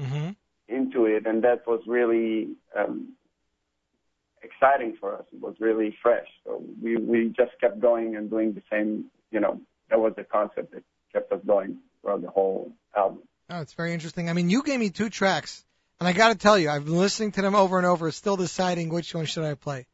[0.00, 0.30] hmm
[0.68, 3.12] into it, and that was really um,
[4.42, 5.24] exciting for us.
[5.32, 6.26] It was really fresh.
[6.44, 9.06] So we we just kept going and doing the same.
[9.30, 9.60] You know,
[9.90, 10.82] that was the concept that
[11.12, 13.22] kept us going throughout the whole album.
[13.48, 14.28] Oh, it's very interesting.
[14.28, 15.64] I mean, you gave me two tracks,
[16.00, 18.36] and I got to tell you, I've been listening to them over and over, still
[18.36, 19.86] deciding which one should I play.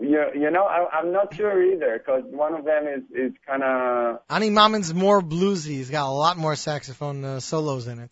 [0.00, 3.62] You, you know, I, I'm not sure either because one of them is is kind
[3.64, 5.70] of Ani Mamin's more bluesy.
[5.78, 8.10] He's got a lot more saxophone uh, solos in it.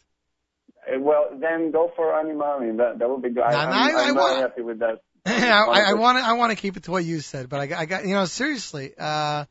[0.99, 1.29] well.
[1.41, 2.79] Then go for Ani Mamin.
[2.79, 3.45] That that would be good.
[3.45, 5.01] I, I'm, I- I I'm very happy with that.
[5.27, 7.67] I, I want to I want to keep it to what you said, but I,
[7.67, 9.45] got- I got you know seriously, uh,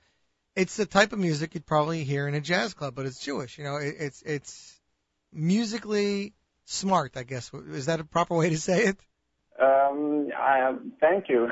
[0.58, 3.58] it's the type of music you'd probably hear in a jazz club, but it's Jewish.
[3.58, 4.75] You know, it, it's it's
[5.36, 6.34] musically
[6.66, 7.18] smart.
[7.18, 8.98] I guess is that a proper way to say it?
[9.58, 11.50] Um, I, thank you.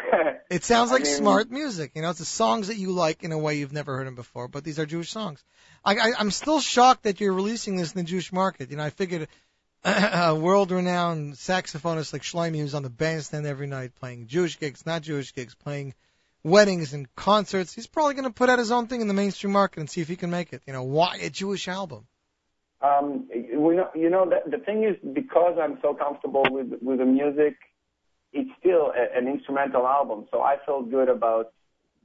[0.49, 1.91] It sounds I like mean- smart music.
[1.95, 4.15] You know, it's the songs that you like in a way you've never heard them
[4.15, 5.43] before, but these are Jewish songs.
[5.85, 8.71] I, I, I'm still shocked that you're releasing this in the Jewish market.
[8.71, 9.29] You know, I figured
[9.85, 15.01] a world-renowned saxophonist like Shlomi, who's on the bandstand every night playing Jewish gigs, not
[15.01, 15.93] Jewish gigs, playing
[16.43, 19.53] weddings and concerts, he's probably going to put out his own thing in the mainstream
[19.53, 20.61] market and see if he can make it.
[20.67, 22.05] You know, why a Jewish album?
[22.83, 27.55] Um, you know, the, the thing is, because I'm so comfortable with with the music,
[28.33, 30.25] it's still a, an instrumental album.
[30.31, 31.53] So I feel good about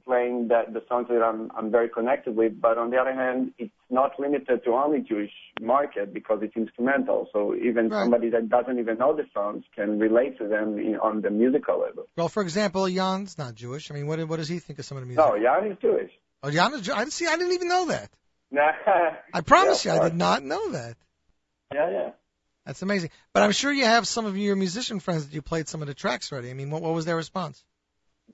[0.05, 2.61] playing that the songs that I'm I'm very connected with.
[2.61, 7.27] But on the other hand, it's not limited to only Jewish market because it's instrumental.
[7.33, 8.03] So even Right.
[8.03, 11.81] somebody that doesn't even know the songs can relate to them in, on the musical
[11.81, 12.05] level.
[12.15, 13.91] Well, for example, Jan's not Jewish.
[13.91, 15.25] I mean, what what does he think of some of the music?
[15.25, 16.11] No, Jan is Jewish.
[16.41, 17.27] Oh, Jan is Jew- I see.
[17.27, 18.09] I didn't even know that.
[18.51, 18.71] Nah.
[19.33, 20.95] I promise Yeah, you, I did not know that.
[21.73, 22.09] Yeah, yeah.
[22.65, 23.09] That's amazing.
[23.33, 25.87] But I'm sure you have some of your musician friends that you played some of
[25.87, 26.49] the tracks already.
[26.49, 27.63] I mean, what, what was their response?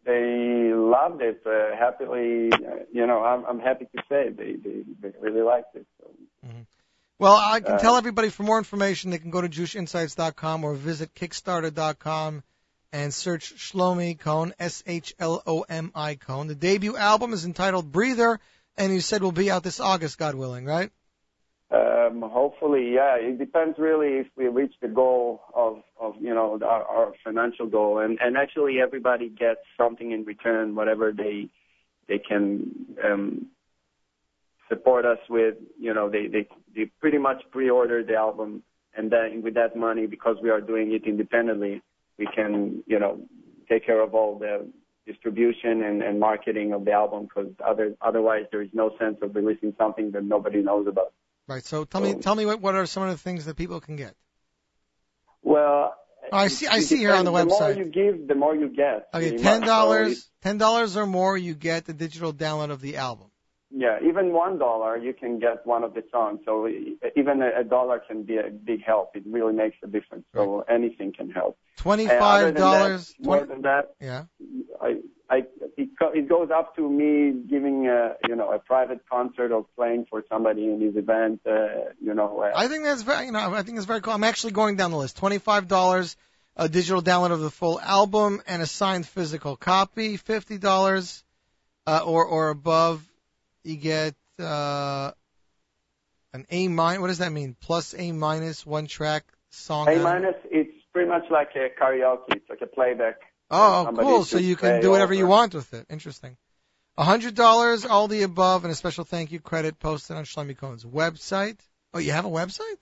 [0.06, 1.42] They loved it.
[1.46, 5.76] Uh, happily, uh, you know, I'm, I'm happy to say they, they, they really liked
[5.76, 5.86] it.
[6.02, 6.12] So.
[7.18, 10.74] Well, I can Uh, tell everybody for more information, they can go to JewishInsights.com or
[10.74, 12.44] visit Kickstarter.com
[12.92, 16.48] and search Shlomi Cohen, S-H-L-O-M-I Cohen.
[16.48, 18.40] The debut album is entitled Breather,
[18.78, 20.92] and you said will be out this August, God willing, right?
[21.72, 23.16] Um, hopefully, yeah.
[23.16, 27.68] It depends really if we reach the goal of, of you know, our, our financial
[27.68, 31.50] goal, and and actually everybody gets something in return, whatever they
[32.08, 32.72] they can
[33.04, 33.48] um,
[34.70, 38.62] support us with, you know, they they they pretty much pre-order the album,
[38.96, 41.82] and then with that money, because we are doing it independently,
[42.20, 43.20] we can, you know,
[43.68, 44.68] take care of all the
[45.06, 47.24] distribution and, and marketing of the album.
[47.24, 51.14] Because other otherwise, there is no sense of releasing something that nobody knows about.
[51.48, 51.64] Right.
[51.64, 53.96] So tell me, tell me what, what are some of the things that people can
[53.96, 54.16] get?
[55.44, 55.96] Well,
[56.32, 56.66] Oh, I see.
[56.66, 57.54] I see here on the depends.
[57.54, 57.60] website.
[57.60, 59.08] The more you give, the more you get.
[59.14, 63.28] Okay, ten dollars, ten dollars or more, you get the digital download of the album.
[63.78, 66.40] Yeah, even one dollar, you can get one of the songs.
[66.46, 66.66] So
[67.16, 69.16] even a, a dollar can be a big help.
[69.16, 70.24] It really makes a difference.
[70.34, 71.58] So anything can help.
[71.76, 73.14] Twenty-five dollars.
[73.20, 74.24] More than that, Yeah.
[74.82, 75.38] I, I,
[75.76, 80.06] it, it goes up to me giving a, you know, a private concert or playing
[80.10, 81.42] for somebody in his event.
[81.46, 84.14] Uh, you know, uh, I think that's very, you know, I think it's very cool.
[84.14, 85.18] I'm actually going down the list.
[85.18, 86.16] Twenty-five dollars,
[86.56, 90.16] a digital download of the full album and a signed physical copy.
[90.16, 91.24] Fifty dollars,
[91.88, 93.04] uh, or or above,
[93.66, 95.12] you get uh,
[96.34, 97.02] an A minus.
[97.02, 97.56] What does that mean?
[97.60, 99.88] Plus A minus one track song.
[99.88, 100.04] A out of it?
[100.04, 102.36] minus, it's pretty much like a karaoke.
[102.36, 103.16] It's like a playback.
[103.50, 104.24] Oh, cool.
[104.24, 105.86] So you can do whatever you want with it.
[105.90, 106.38] Interesting.
[106.98, 110.58] A hundred dollars, all the above, and a special thank you credit posted on Shlomi
[110.58, 111.58] Cohen's website.
[111.94, 112.78] Oh, you have a website?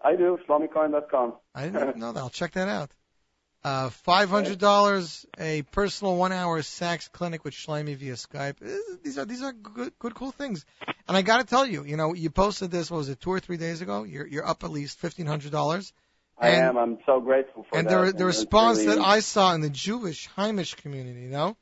[0.00, 1.34] I do, ShlomiCohen.com.
[1.54, 2.20] I didn't even know that.
[2.24, 2.90] I'll check that out.
[3.66, 8.54] Uh, five hundred dollars, a personal one-hour sax clinic with Shlomi via Skype.
[8.64, 10.64] Eh, These are these are good, good, cool things.
[11.08, 12.92] And I got to tell you, you know, you posted this.
[12.92, 14.04] What was it, two or three days ago?
[14.04, 15.92] You're you're up at least fifteen hundred dollars.
[16.38, 16.76] I And- am.
[16.78, 18.04] I'm so grateful for and that.
[18.12, 21.56] the, the response really- that I saw in the Jewish Heimish community, you know,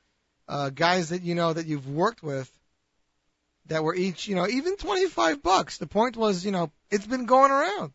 [0.47, 2.53] uh, guys that you know that you've worked with,
[3.69, 5.79] that were each, you know, even 25 bucks.
[5.79, 7.95] The point was, you know, it's been going around.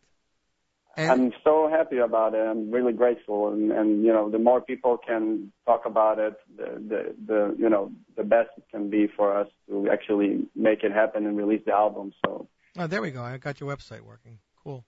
[0.96, 2.38] And I'm so happy about it.
[2.38, 6.64] I'm really grateful, and, and you know, the more people can talk about it, the,
[6.88, 10.92] the the you know, the best it can be for us to actually make it
[10.92, 12.12] happen and release the album.
[12.26, 12.48] So
[12.78, 13.22] oh, there we go.
[13.22, 14.38] I got your website working.
[14.64, 14.84] Cool.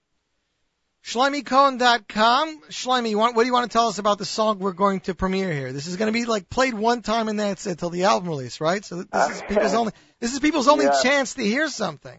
[1.05, 2.61] ShlomiCohen.com.
[2.69, 5.01] Shlomi, you want, what do you want to tell us about the song we're going
[5.01, 5.73] to premiere here?
[5.73, 8.29] This is going to be like played one time and that's it till the album
[8.29, 8.83] release, right?
[8.85, 11.01] So this is people's only this is people's only Yeah.
[11.03, 12.17] chance to hear something.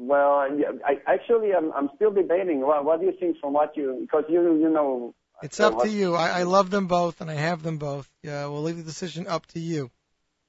[0.00, 0.46] Well,
[0.86, 2.60] I actually I'm I'm still debating.
[2.60, 5.12] What what do you think from what you because you you know
[5.42, 6.14] It's uh, up to you.
[6.14, 8.08] I, I love them both, and I have them both.
[8.22, 9.90] Yeah, we'll leave the decision up to you,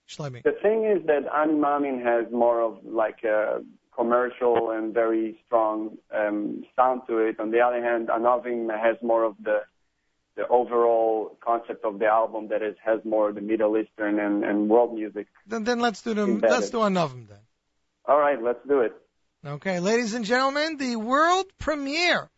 [0.08, 0.44] Shlomi.
[0.44, 3.64] The thing is that Ani Mamin has more of like a
[3.96, 7.40] commercial and very strong um, sound to it.
[7.40, 9.64] On the other hand, Anavim has more of the
[10.36, 14.44] the overall concept of the album that is has more of the Middle Eastern and,
[14.44, 15.26] and world music.
[15.48, 16.30] Then, then let's do them.
[16.30, 16.56] Embedded.
[16.56, 17.40] Let's do enough then.
[18.06, 18.94] All right, let's do it.
[19.46, 22.30] Okay, ladies and gentlemen, the world premiere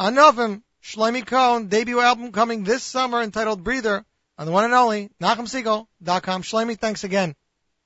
[0.00, 4.06] Anavim Shlomi Cohen debut album coming this summer entitled Breather
[4.38, 6.42] on the one and only NachumSegal.com.
[6.42, 7.34] Shlomi, thanks again.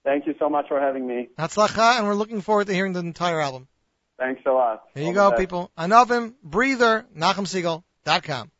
[0.04, 1.30] Thank you so much for having me.
[1.36, 3.66] Hatzlacha, and we're looking forward to hearing the entire album.
[4.20, 4.84] Thanks a lot.
[4.94, 5.72] Here you All go, people.
[5.76, 8.52] Anavim Breather NachumSegal.com.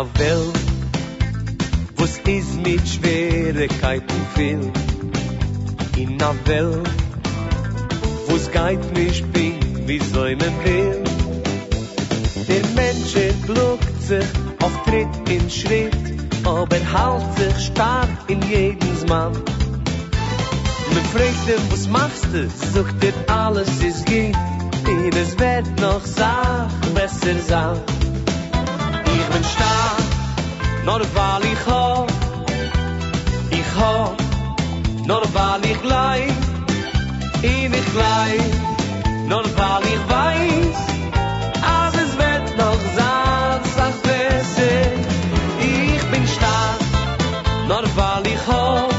[0.00, 0.58] a Welt,
[1.98, 4.72] wo's is mit Schwierigkeiten viel.
[5.94, 6.88] In a Welt,
[8.26, 11.04] wo's geit mich bin, wie soll man will.
[12.48, 13.14] Der Mensch
[13.44, 14.30] bluckt sich
[14.62, 16.04] auf Tritt in Schritt,
[16.44, 19.32] aber halt sich stark in jedens Mann.
[20.94, 22.48] Man fragt ihn, was machst du?
[22.72, 24.36] Sogt dir, alles ist geht.
[24.86, 27.99] Und es wird noch Sach besser sein.
[29.32, 30.02] Bin stark,
[30.84, 32.10] nur weil ich hoff.
[33.50, 34.16] Ich hoff,
[35.06, 36.34] nur weil ich leid.
[37.42, 38.54] Und ich leid,
[39.28, 40.78] nur weil ich weiß.
[41.76, 44.90] Als es wird noch Sach, Sach besser.
[45.60, 46.80] Ich bin stark,
[47.68, 48.94] nur weil ich hoff.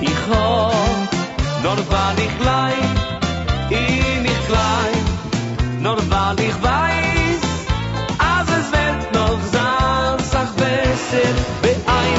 [0.00, 1.08] Ich hoff,
[1.64, 2.96] nur weil ich leid.
[3.68, 5.06] Und ich leid,
[5.80, 7.01] nur weil ich weiß.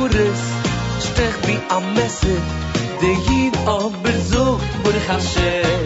[0.00, 0.42] Kures
[1.06, 2.36] Stech bi a Messe
[3.00, 5.79] De Yid a Berzog Burich Hashem.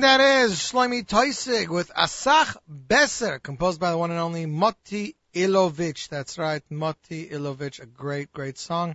[0.00, 6.08] That is Shlomi Toisig with Asach Besser, composed by the one and only Moti Ilowitz.
[6.08, 8.94] That's right, Moti Ilowitz, a great, great song.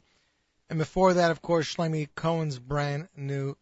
[0.70, 3.58] And before that, of course, Shlomi Cohen's brand new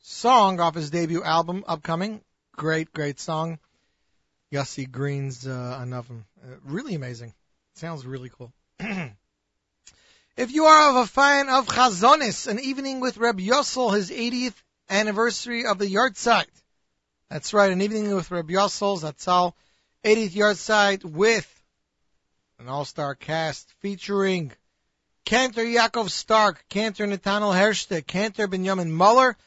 [0.00, 2.20] song off his debut album, upcoming.
[2.56, 3.60] Great, great song.
[4.52, 6.24] Yossi Green's uh, Anavim.
[6.42, 7.32] Uh, really amazing.
[7.74, 8.52] Sounds really cool.
[8.80, 14.56] if you are of a fan of Chazonis, an evening with Reb Yossel, his 80th
[14.90, 16.46] anniversary of the yahrzeit.
[17.32, 19.54] That's right, an evening with Reb Yossel's Atzal
[20.04, 21.64] 80th yahrzeit with
[22.58, 24.52] an all-star cast featuring
[25.24, 29.38] Cantor Yaakov Stark, Cantor Nathaniel Hershte, Cantor Benjamin Muller,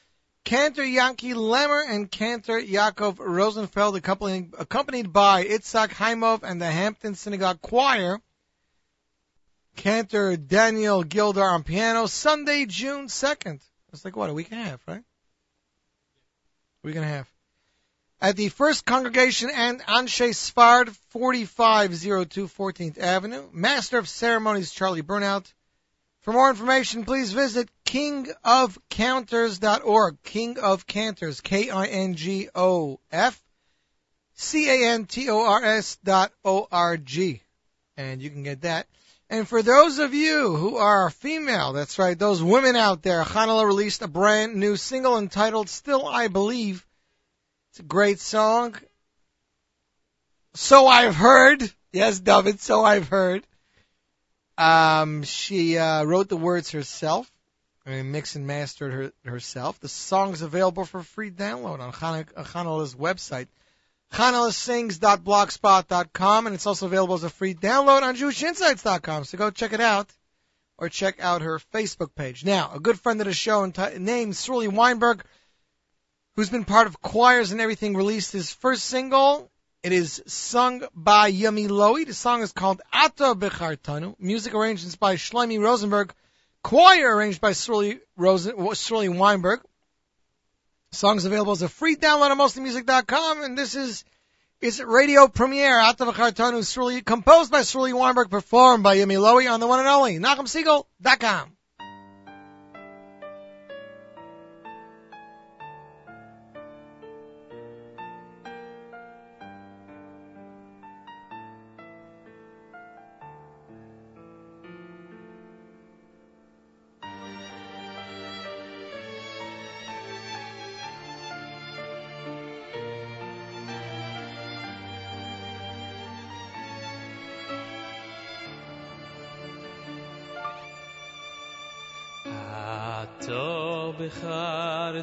[0.44, 7.62] Cantor Yankee Lemmer, and Cantor Yaakov Rosenfeld, accompanied, by Itzhak Haimov and the Hampton Synagogue
[7.62, 8.20] Choir.
[9.76, 13.62] Cantor Daniel Gildar on piano, Sunday, June 2nd.
[13.94, 15.04] It's like, what, a week and a half, right?
[16.82, 17.35] Week and a half.
[18.22, 23.50] At the First Congregation and Anshe Sfard, 4502 14th Avenue.
[23.52, 25.52] Master of Ceremonies, Charlie Bernhaut.
[26.22, 30.24] For more information, please visit kingofcantors.org.
[30.24, 33.44] King of Cantors, K-I-N-G-O-F,
[34.34, 37.42] C-A-N-T-O-R-S dot O-R-G.
[37.98, 38.88] And you can get that.
[39.30, 43.66] And for those of you who are female, that's right, those women out there, Hanala
[43.66, 46.86] released a brand new single entitled Still I Believe.
[47.76, 48.74] It's a great song.
[50.54, 51.62] So I've heard.
[51.92, 53.46] Yes, David, so I've heard.
[54.58, 57.30] Um, she uh, wrote the words herself
[57.86, 59.78] and mixed and mastered her, herself.
[59.82, 63.48] The song is available for free download on Chanela's website,
[64.14, 69.26] chanelassings.blogspot.com, and it's also available as a free download on JewishInsights.com.
[69.26, 70.10] So go check it out
[70.78, 72.46] or check out her Facebook page.
[72.46, 75.26] Now, a good friend of the show named Sruly Weinberg,
[76.36, 79.50] who's been part of choirs and everything, released his first single
[79.86, 82.08] it is sung by Yami Lowy.
[82.08, 84.16] The song is called Ata Bechartanu.
[84.18, 86.12] Music arrangements by Shlomi Rosenberg.
[86.64, 89.62] Choir arranged by Sruly, Rosen, Sruly Weinberg.
[90.92, 94.04] Song is available as a free download on mostlymusic.com, and this is
[94.60, 95.78] its radio premiere.
[95.78, 100.18] Ata Bechartanu, composed by Sruly Weinberg, performed by Yami Lowy on the one and only
[100.18, 101.56] NachumSegal.com.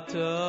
[0.02, 0.41] حتى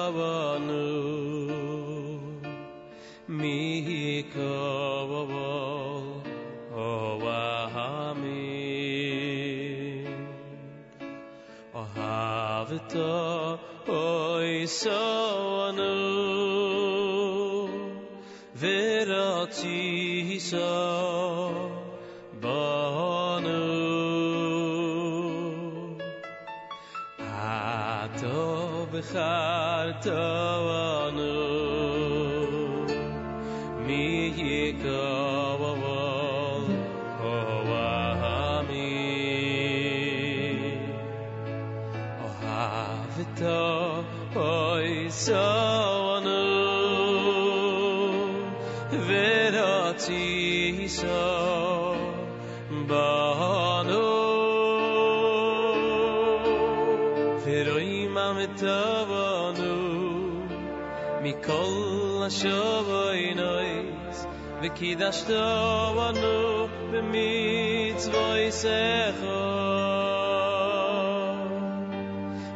[65.13, 69.19] שטאָב נו במיט זוי זעך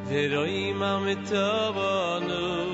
[0.07, 2.65] ורואים על מטוב אונו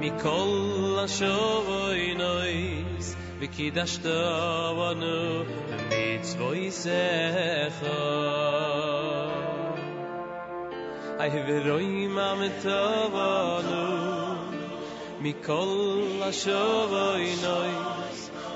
[0.00, 5.44] מכל השוב אינויס וקידש טוב אונו
[5.90, 6.70] במצבוי
[11.20, 12.36] אי ורואים על
[15.20, 18.29] מכל השוב אינויס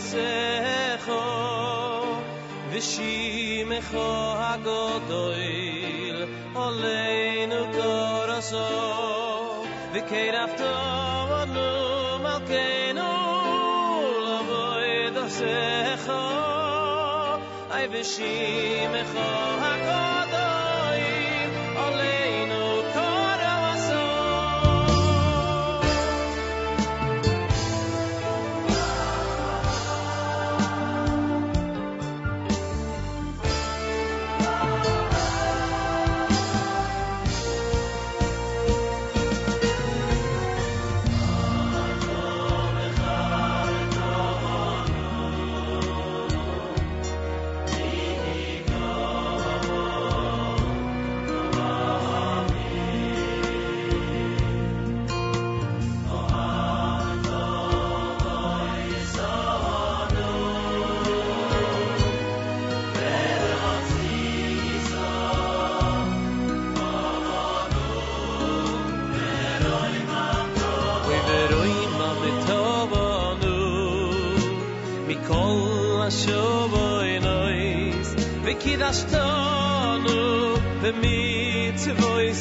[0.00, 1.22] sekho
[2.70, 4.08] ve shim kho
[4.52, 6.18] agodoyl
[6.64, 8.68] oleinu koroso
[9.92, 10.72] ve kayt afto
[11.40, 11.70] onu
[12.24, 13.10] malkenu
[14.26, 16.22] lavoy do sekho
[17.76, 19.28] ay ve shim kho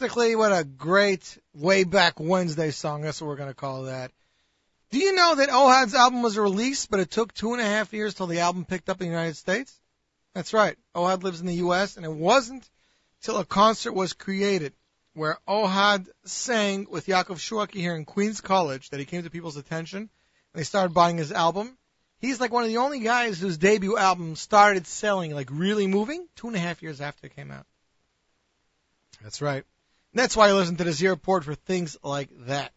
[0.00, 3.02] with What a great way back Wednesday song.
[3.02, 4.10] That's what we're going to call that.
[4.90, 7.92] Do you know that Ohad's album was released, but it took two and a half
[7.92, 9.78] years till the album picked up in the United States?
[10.34, 10.76] That's right.
[10.94, 12.68] Ohad lives in the U.S., and it wasn't
[13.20, 14.72] till a concert was created
[15.12, 19.58] where Ohad sang with Yaakov Shweki here in Queens College that he came to people's
[19.58, 20.08] attention, and
[20.54, 21.76] they started buying his album.
[22.20, 26.26] He's like one of the only guys whose debut album started selling, like really moving,
[26.36, 27.66] two and a half years after it came out.
[29.22, 29.64] That's right.
[30.12, 32.72] And that's why I listen to the Z Report for things like that.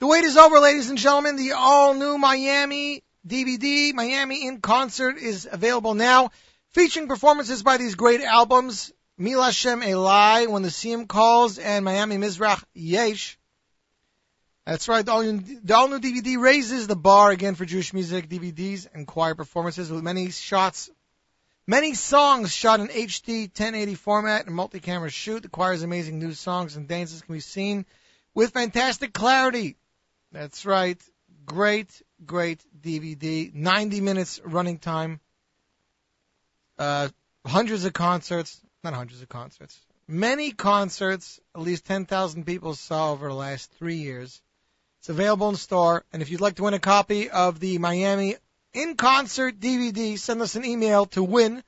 [0.00, 1.36] The wait is over, ladies and gentlemen.
[1.36, 6.30] The all new Miami DVD, Miami in Concert, is available now,
[6.70, 12.16] featuring performances by these great albums, Mila Shem Elai, When the Siyum Calls, and Miami
[12.16, 13.38] Mizrach Yesh.
[14.66, 15.04] That's right.
[15.04, 19.34] The all-new, the all-new DVD raises the bar again for Jewish music DVDs and choir
[19.34, 20.90] performances with many shots
[21.70, 25.44] Many songs shot in HD 1080 format and multi-camera shoot.
[25.44, 27.86] The choir's amazing new songs and dances can be seen
[28.34, 29.76] with fantastic clarity.
[30.32, 31.00] That's right.
[31.46, 33.54] Great, great DVD.
[33.54, 35.20] 90 minutes running time.
[36.76, 37.08] Uh,
[37.46, 38.60] hundreds of concerts.
[38.82, 39.78] Not hundreds of concerts.
[40.08, 41.38] Many concerts.
[41.54, 44.42] At least 10,000 people saw over the last three years.
[44.98, 46.04] It's available in store.
[46.12, 48.34] And if you'd like to win a copy of the Miami
[48.72, 51.62] in concert DVD, send us an email to win,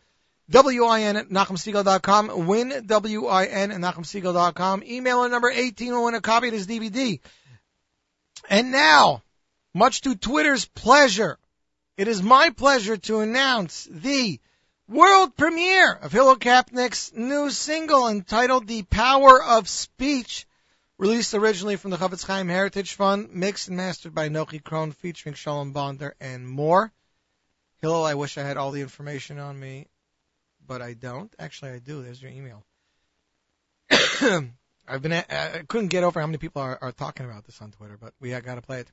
[0.51, 4.83] W-I-N at NachumSegal.com, win, W-I-N at NachumSegal.com.
[4.85, 7.21] Email number 18 will win a copy of this DVD.
[8.49, 9.23] And now,
[9.75, 11.39] much to Twitter's pleasure,
[11.97, 14.41] it is my pleasure to announce the
[14.89, 20.47] world premiere of Hillel Kapnick's new single entitled The Power of Speech,
[20.99, 25.35] released originally from the Chofetz Chaim Heritage Fund, mixed and mastered by Nochi Krohn, featuring
[25.35, 26.93] Shalom Bonder and more.
[27.81, 29.89] Hillel, I wish I had all the information on me,
[30.67, 31.35] but I don't.
[31.39, 32.03] Actually, I do.
[32.03, 32.65] There's your email.
[34.89, 37.73] I've been, I couldn't get over how many people are, are talking about this on
[37.73, 38.91] Twitter, but we got to play it.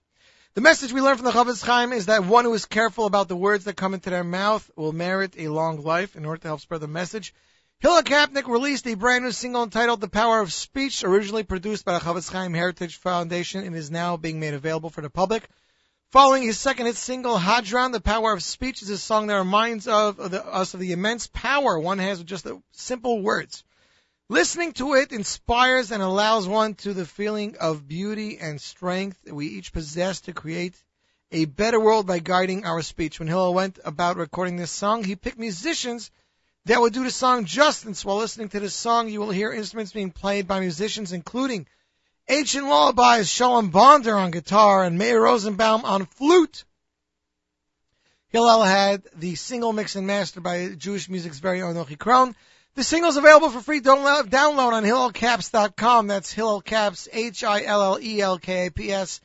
[0.55, 3.27] The message we learn from the Chofetz Chaim is that one who is careful about
[3.27, 6.47] the words that come into their mouth will merit a long life in order to
[6.47, 7.33] help spread the message.
[7.81, 11.93] Hillel Kapnick released a brand new single entitled The Power of Speech, originally produced by
[11.93, 15.47] the Chofetz Chaim Heritage Foundation and is now being made available for the public.
[16.11, 19.87] Following his second hit single, Hadran, The Power of Speech is a song that reminds
[19.87, 23.63] of, the, us of the immense power one has with just the simple words.
[24.27, 29.47] Listening to it inspires and allows one to the feeling of beauty and strength we
[29.47, 30.75] each possess to create
[31.31, 33.19] a better world by guiding our speech.
[33.19, 36.11] When Hillel went about recording this song, he picked musicians
[36.65, 38.05] that would do the song justice.
[38.05, 41.67] While listening to this song, you will hear instruments being played by musicians, including
[42.27, 46.63] Ancient Lullabies, Shalom Bonder on guitar, and Meir Rosenbaum on flute.
[48.27, 52.35] Hillel had the single mix and mastered by Jewish music's very own Nochi Krohn.
[52.75, 56.05] The single is available for free download on HillelCaps.com.
[56.05, 59.21] That's HillelCaps, H-I-L-L-E-L-K-A-P-S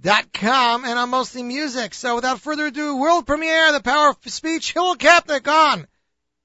[0.00, 1.94] dot com, and on Mostly Music.
[1.94, 5.88] So without further ado, world premiere, The Power of Speech, Hillel Kapnick on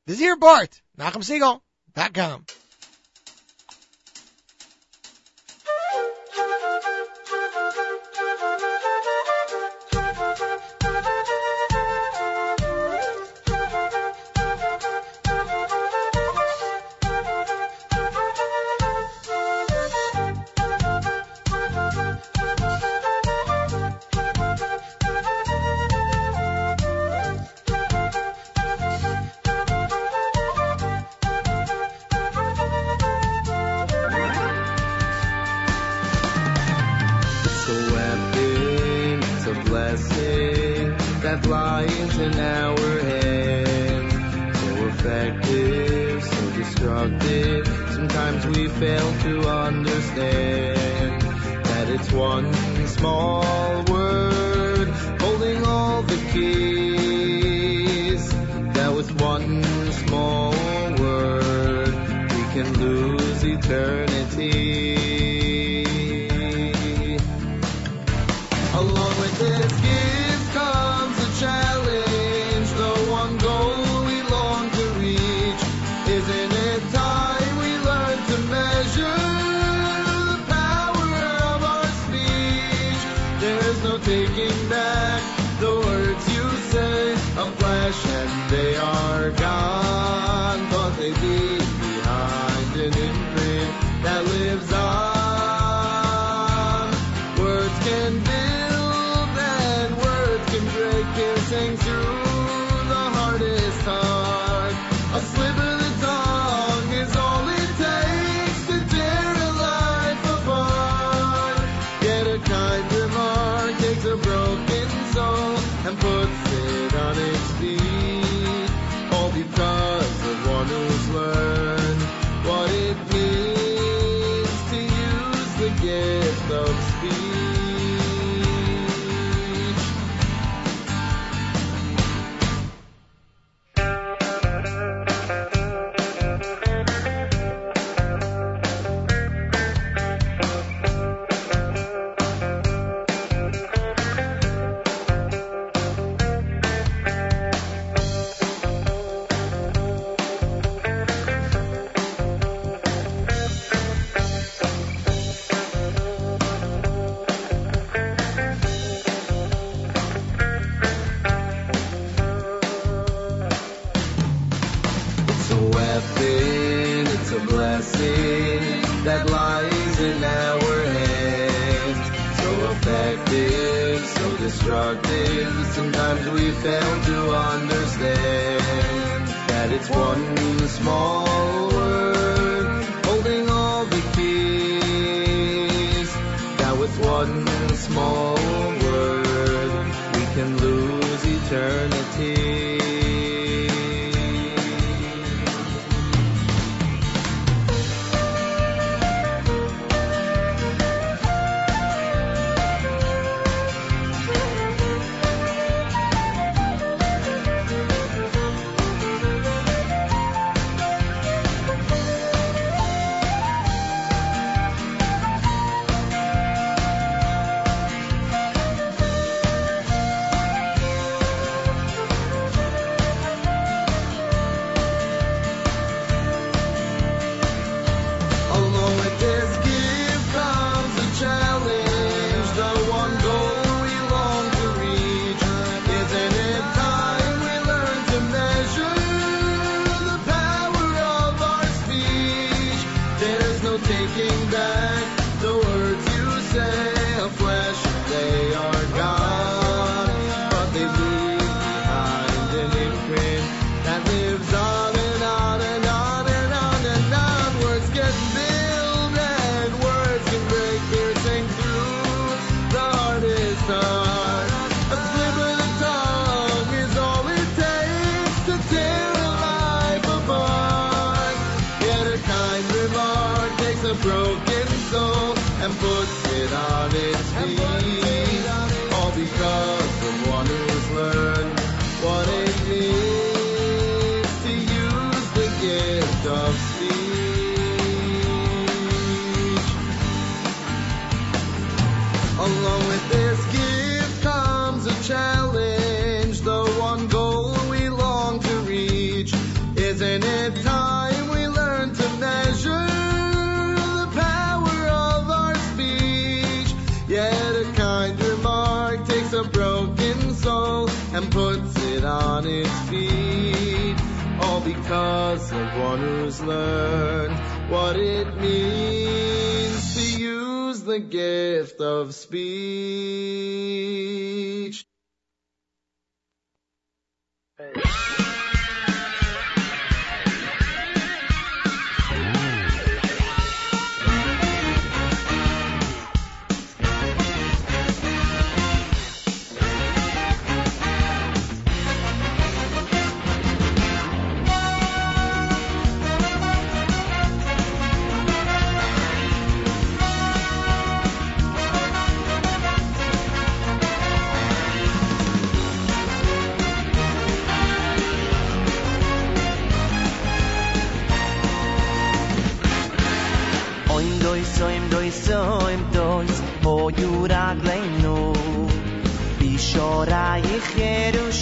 [0.07, 2.45] the Z Report, NachumSegal.com.
[2.47, 2.60] It's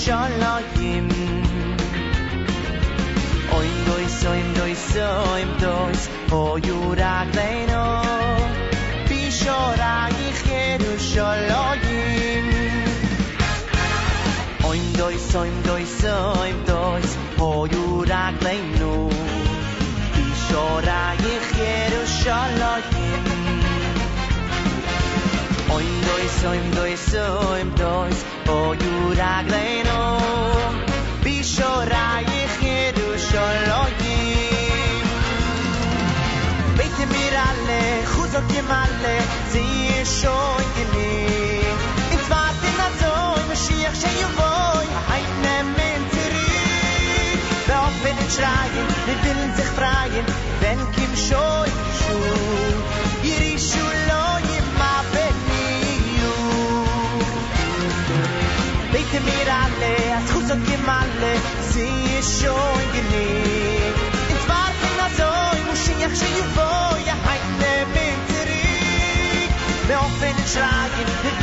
[0.02, 1.08] shalayim
[3.58, 5.98] oy doy soim doy soim doy
[6.38, 7.82] o yurag leino
[9.10, 12.48] bishorag ikhiru shalayim
[14.70, 17.04] oy doy soim doy soim doy
[17.50, 18.94] o yurag leino
[20.16, 23.30] bishorag ikhiru shalayim
[25.78, 28.12] oy doy soim doy soim doy
[28.58, 29.89] o yurag leino
[38.40, 39.20] אלוקים מלא,
[39.52, 40.06] זה יהיה
[48.26, 49.18] ich schreien, wir
[50.96, 51.14] kim
[54.86, 55.02] ma
[60.70, 61.34] gemalle,
[61.72, 63.94] sie ist schoi genie.
[64.32, 64.72] It's war
[65.68, 67.69] muss ja schon
[69.90, 71.39] melting and trying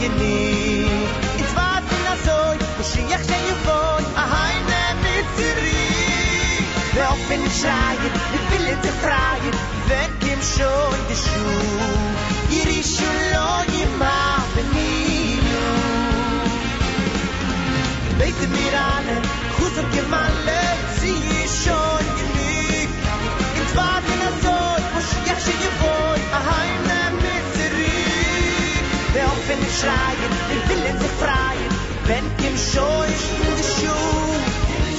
[0.00, 0.36] gini
[1.42, 5.88] its war finasoy kus ichs in yevoy a heine petziri
[6.94, 9.50] vel fin shaye ich will it ge fraye
[10.22, 11.90] kim shon dis shoo
[12.60, 14.16] iri shulogi ma
[14.54, 15.64] binu
[18.04, 19.22] de bek mit anen
[19.56, 22.90] kus op ge malet siee shon in mik
[23.60, 25.10] its war finasoy kus
[26.38, 26.89] a heine
[29.50, 31.70] bin schreien, ich will in der Freien,
[32.06, 34.34] wenn kim schon die Schuh,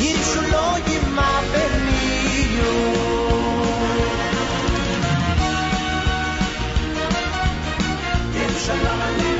[0.03, 0.67] ihr ist schon lo
[0.97, 3.01] ima benilu.
[8.71, 9.30] Oim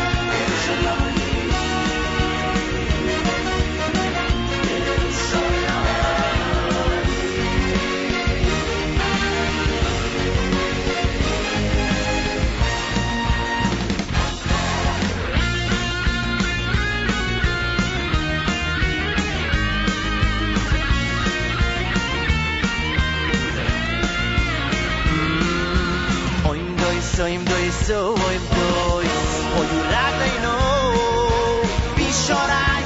[27.72, 29.14] oim dois, oim dois
[29.58, 31.64] O yurat I know
[31.96, 32.84] Bishorai,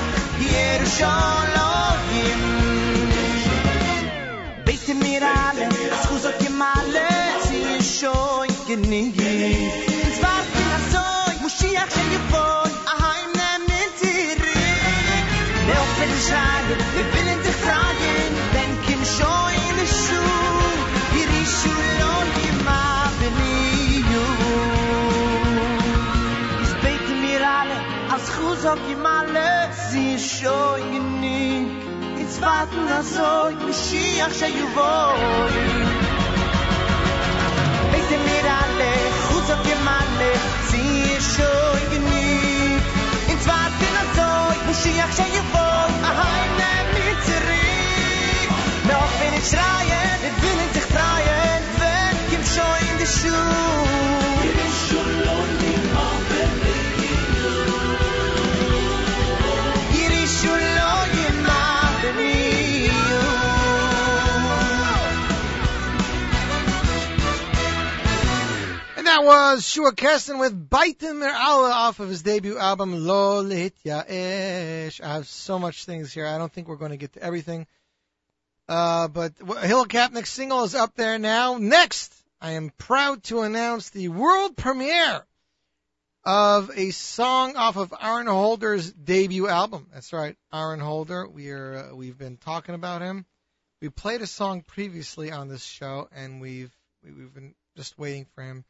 [0.53, 2.41] Yerushalayim
[4.65, 7.09] Beite mir alle, as chuzot gemale
[7.47, 7.61] Zi
[7.97, 15.27] shoy genig Ins warten a soy, Moshiach she yivon Ahaim nemin tirik
[15.67, 17.34] Ne ofen schreien, wir
[30.45, 31.67] Zi shoy genig
[32.21, 35.53] Ins warten a soy, Moshiach she yivon
[37.91, 38.93] Beite mir alle,
[69.25, 75.01] was Shua Keston with Baitim Allah off of his debut album Lo Yaesh.
[75.01, 76.27] I have so much things here.
[76.27, 77.65] I don't think we're going to get to everything.
[78.69, 81.57] Uh, but Hill Kapnick's single is up there now.
[81.57, 85.25] Next, I am proud to announce the world premiere
[86.23, 89.87] of a song off of Aaron Holder's debut album.
[89.91, 91.27] That's right, Aaron Holder.
[91.27, 93.25] We are uh, we've been talking about him.
[93.81, 96.71] We played a song previously on this show, and we've
[97.03, 98.63] we- we've been just waiting for him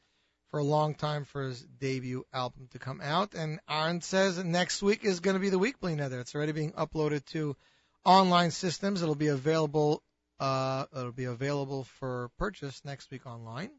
[0.52, 3.34] for a long time for his debut album to come out.
[3.34, 6.20] And Aaron says next week is going to be the weekly nether.
[6.20, 7.56] It's already being uploaded to
[8.04, 9.02] online systems.
[9.02, 10.04] It'll be available.
[10.40, 13.72] Uh, it'll be available for purchase next week online.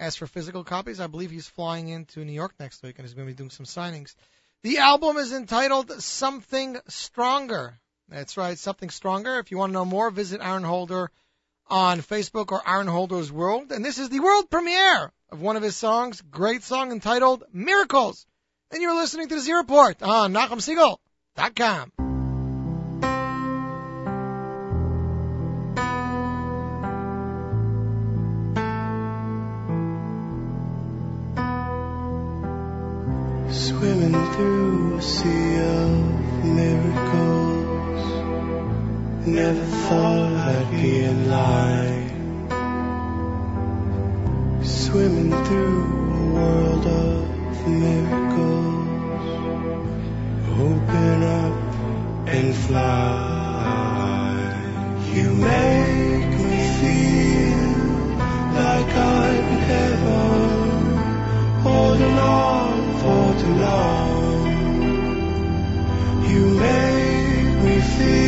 [0.00, 3.14] As for physical copies, I believe he's flying into New York next week and he's
[3.14, 4.14] going to be doing some signings.
[4.62, 7.78] The album is entitled Something Stronger.
[8.08, 9.38] That's right, Something Stronger.
[9.38, 11.10] If you want to know more, visit Aaron Holder
[11.66, 13.72] on Facebook or Aaron Holder's World.
[13.72, 18.26] And this is the world premiere of one of his songs, great song entitled Miracles.
[18.70, 21.92] And you're listening to the Z Report on NachumSegal.com.
[33.50, 37.68] Swimming through a sea of miracles.
[39.26, 42.07] Never thought I'd be in line.
[44.68, 49.28] Swimming through a world of miracles.
[50.60, 51.56] Open up
[52.28, 54.34] and fly.
[55.14, 57.68] You make me feel
[58.60, 60.96] like I'm in heaven
[61.62, 64.40] holding on for too long.
[66.28, 68.27] You make me feel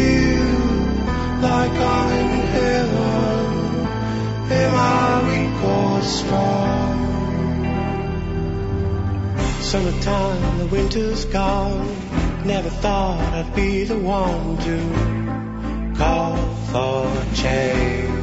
[6.03, 7.11] strong?
[9.61, 11.87] Summertime, the winter's gone.
[12.45, 16.37] Never thought I'd be the one to call
[16.71, 18.21] for change.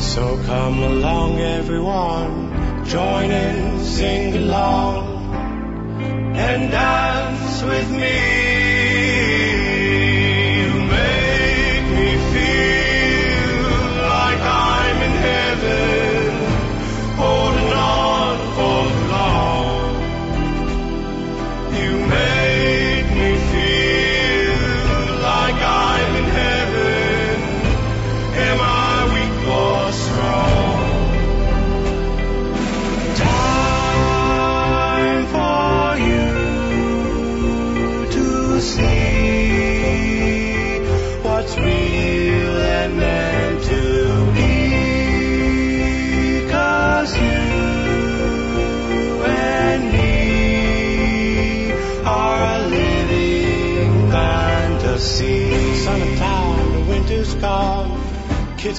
[0.00, 5.34] So come along, everyone, join in, sing along,
[6.36, 8.43] and dance with me.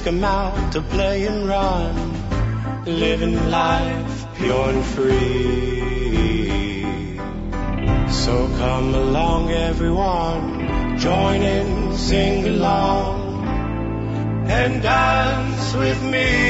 [0.06, 1.92] Come out to play and run,
[2.84, 5.82] living life pure and free.
[8.08, 13.48] So come along, everyone, join in, sing along,
[14.48, 16.45] and dance with me.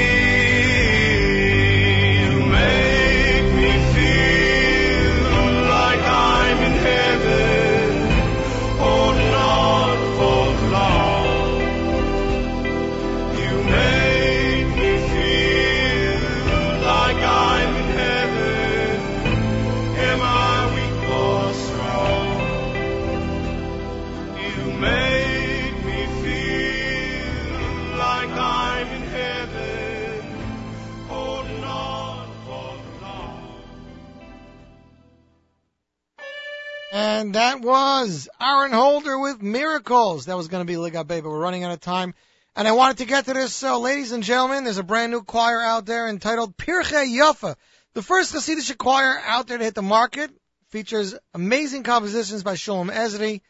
[37.26, 40.26] And that was Aaron Holder with Miracles.
[40.26, 42.14] That was going to be Liga Bay, but we're running out of time.
[42.54, 43.52] And I wanted to get to this.
[43.52, 47.56] So, ladies and gentlemen, there's a brand new choir out there entitled Pirchei Yafa.
[47.94, 50.30] The first Hasidic choir out there to hit the market.
[50.68, 53.40] Features amazing compositions by Shalom Ezri.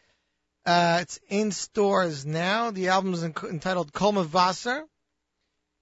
[0.65, 2.71] Uh, it's in stores now.
[2.71, 4.85] The album is entitled Kol Mavasser.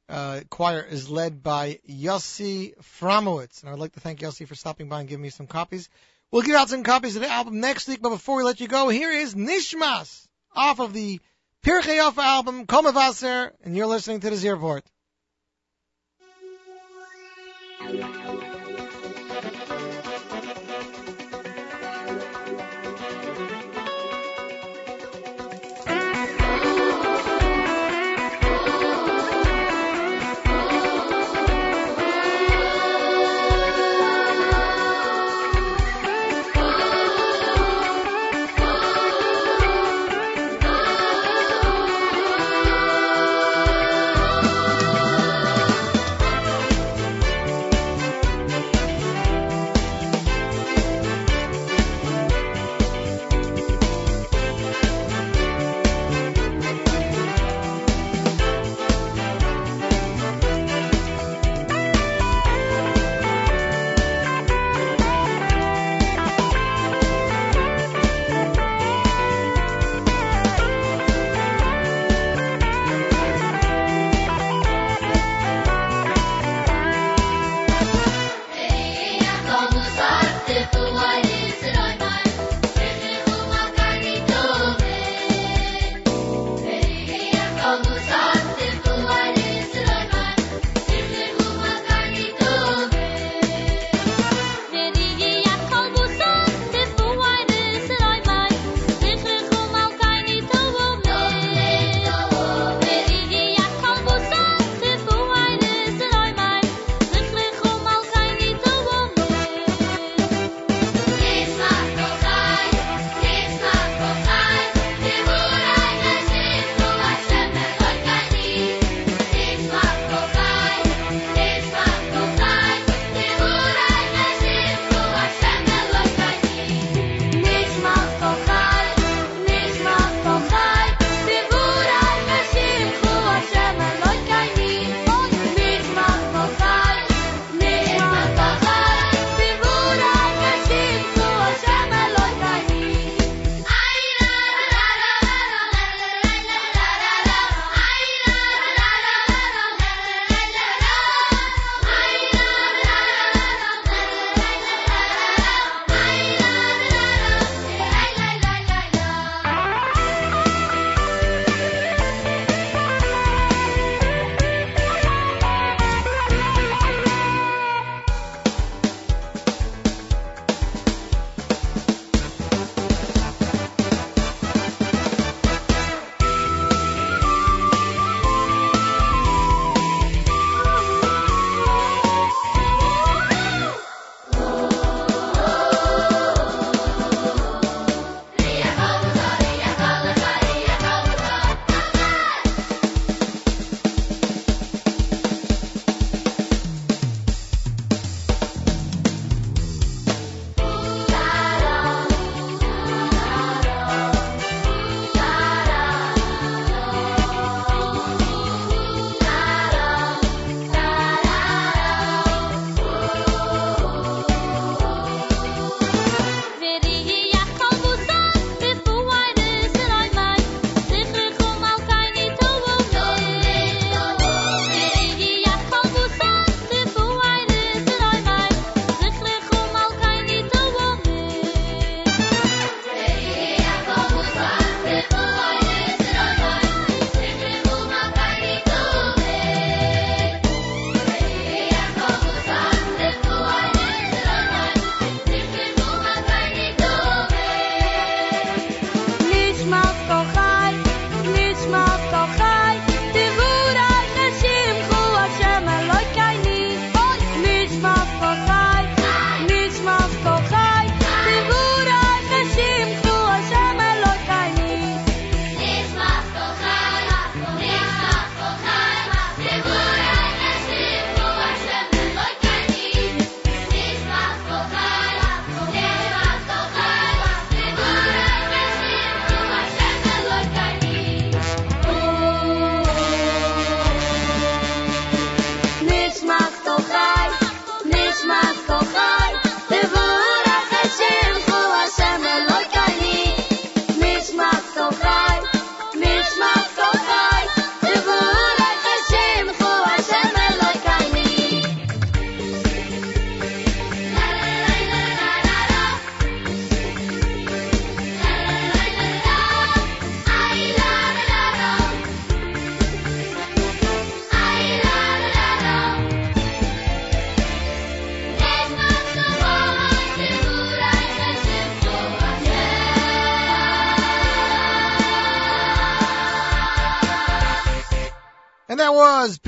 [0.08, 3.62] Uh, choir is led by Yossi Framowitz.
[3.62, 5.88] And I'd like to thank Yossi for stopping by and giving me some copies.
[6.30, 8.68] We'll give out some copies of the album next week, but before we let you
[8.68, 11.20] go, here is Nishmas off of the
[11.64, 14.48] Pirchei Yofa album, Kol Mavasser, and you're listening to the Z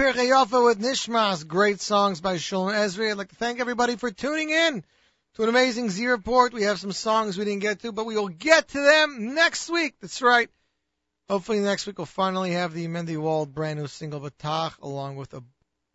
[0.07, 1.45] Pirchei with Nishmas.
[1.45, 3.11] Great songs by Shalom Ezri.
[3.11, 4.85] I'd like to thank everybody for tuning in
[5.35, 6.53] to an amazing Z Report.
[6.53, 9.69] We have some songs we didn't get to, but we will get to them next
[9.69, 9.95] week.
[10.01, 10.49] That's right.
[11.29, 15.35] Hopefully next week we'll finally have the Mendy Wald brand new single Batach along with
[15.35, 15.43] a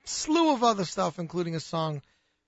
[0.03, 2.01] slew of other stuff, including a song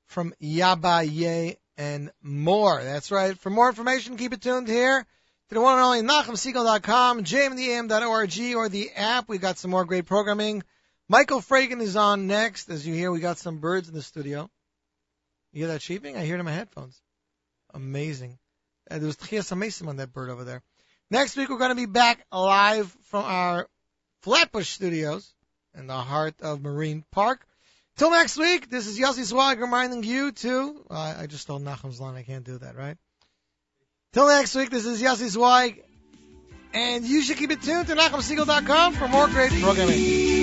[0.08, 2.84] from Yaba Ye and more.
[2.84, 3.38] That's right.
[3.40, 5.06] For more information, keep it tuned here
[5.48, 9.30] to the one and only NachumSegal.com, jmdam.org, or the app.
[9.30, 10.62] We've got some more great programming.
[11.10, 12.70] Michael Fragin is on next.
[12.70, 14.50] As you hear, we got some birds in the studio.
[15.52, 16.18] You hear that cheeping?
[16.18, 17.00] I hear it in my headphones.
[17.74, 18.38] Amazing.
[18.90, 20.62] Uh, there was Tchias Amesim on that bird over there.
[21.10, 23.68] Next week, we're going to be back live from our
[24.22, 25.34] Flatbush studios
[25.78, 27.46] in the heart of Marine Park.
[27.98, 32.02] Till next week, this is Yossi Zweig reminding you to, uh, I just stole Nachum's
[32.02, 32.98] line, I can't do that, right?
[34.14, 35.84] Till next week, this is Yossi Zweig,
[36.74, 40.43] and you should keep it tuned to NachumSegal.com for more great programming.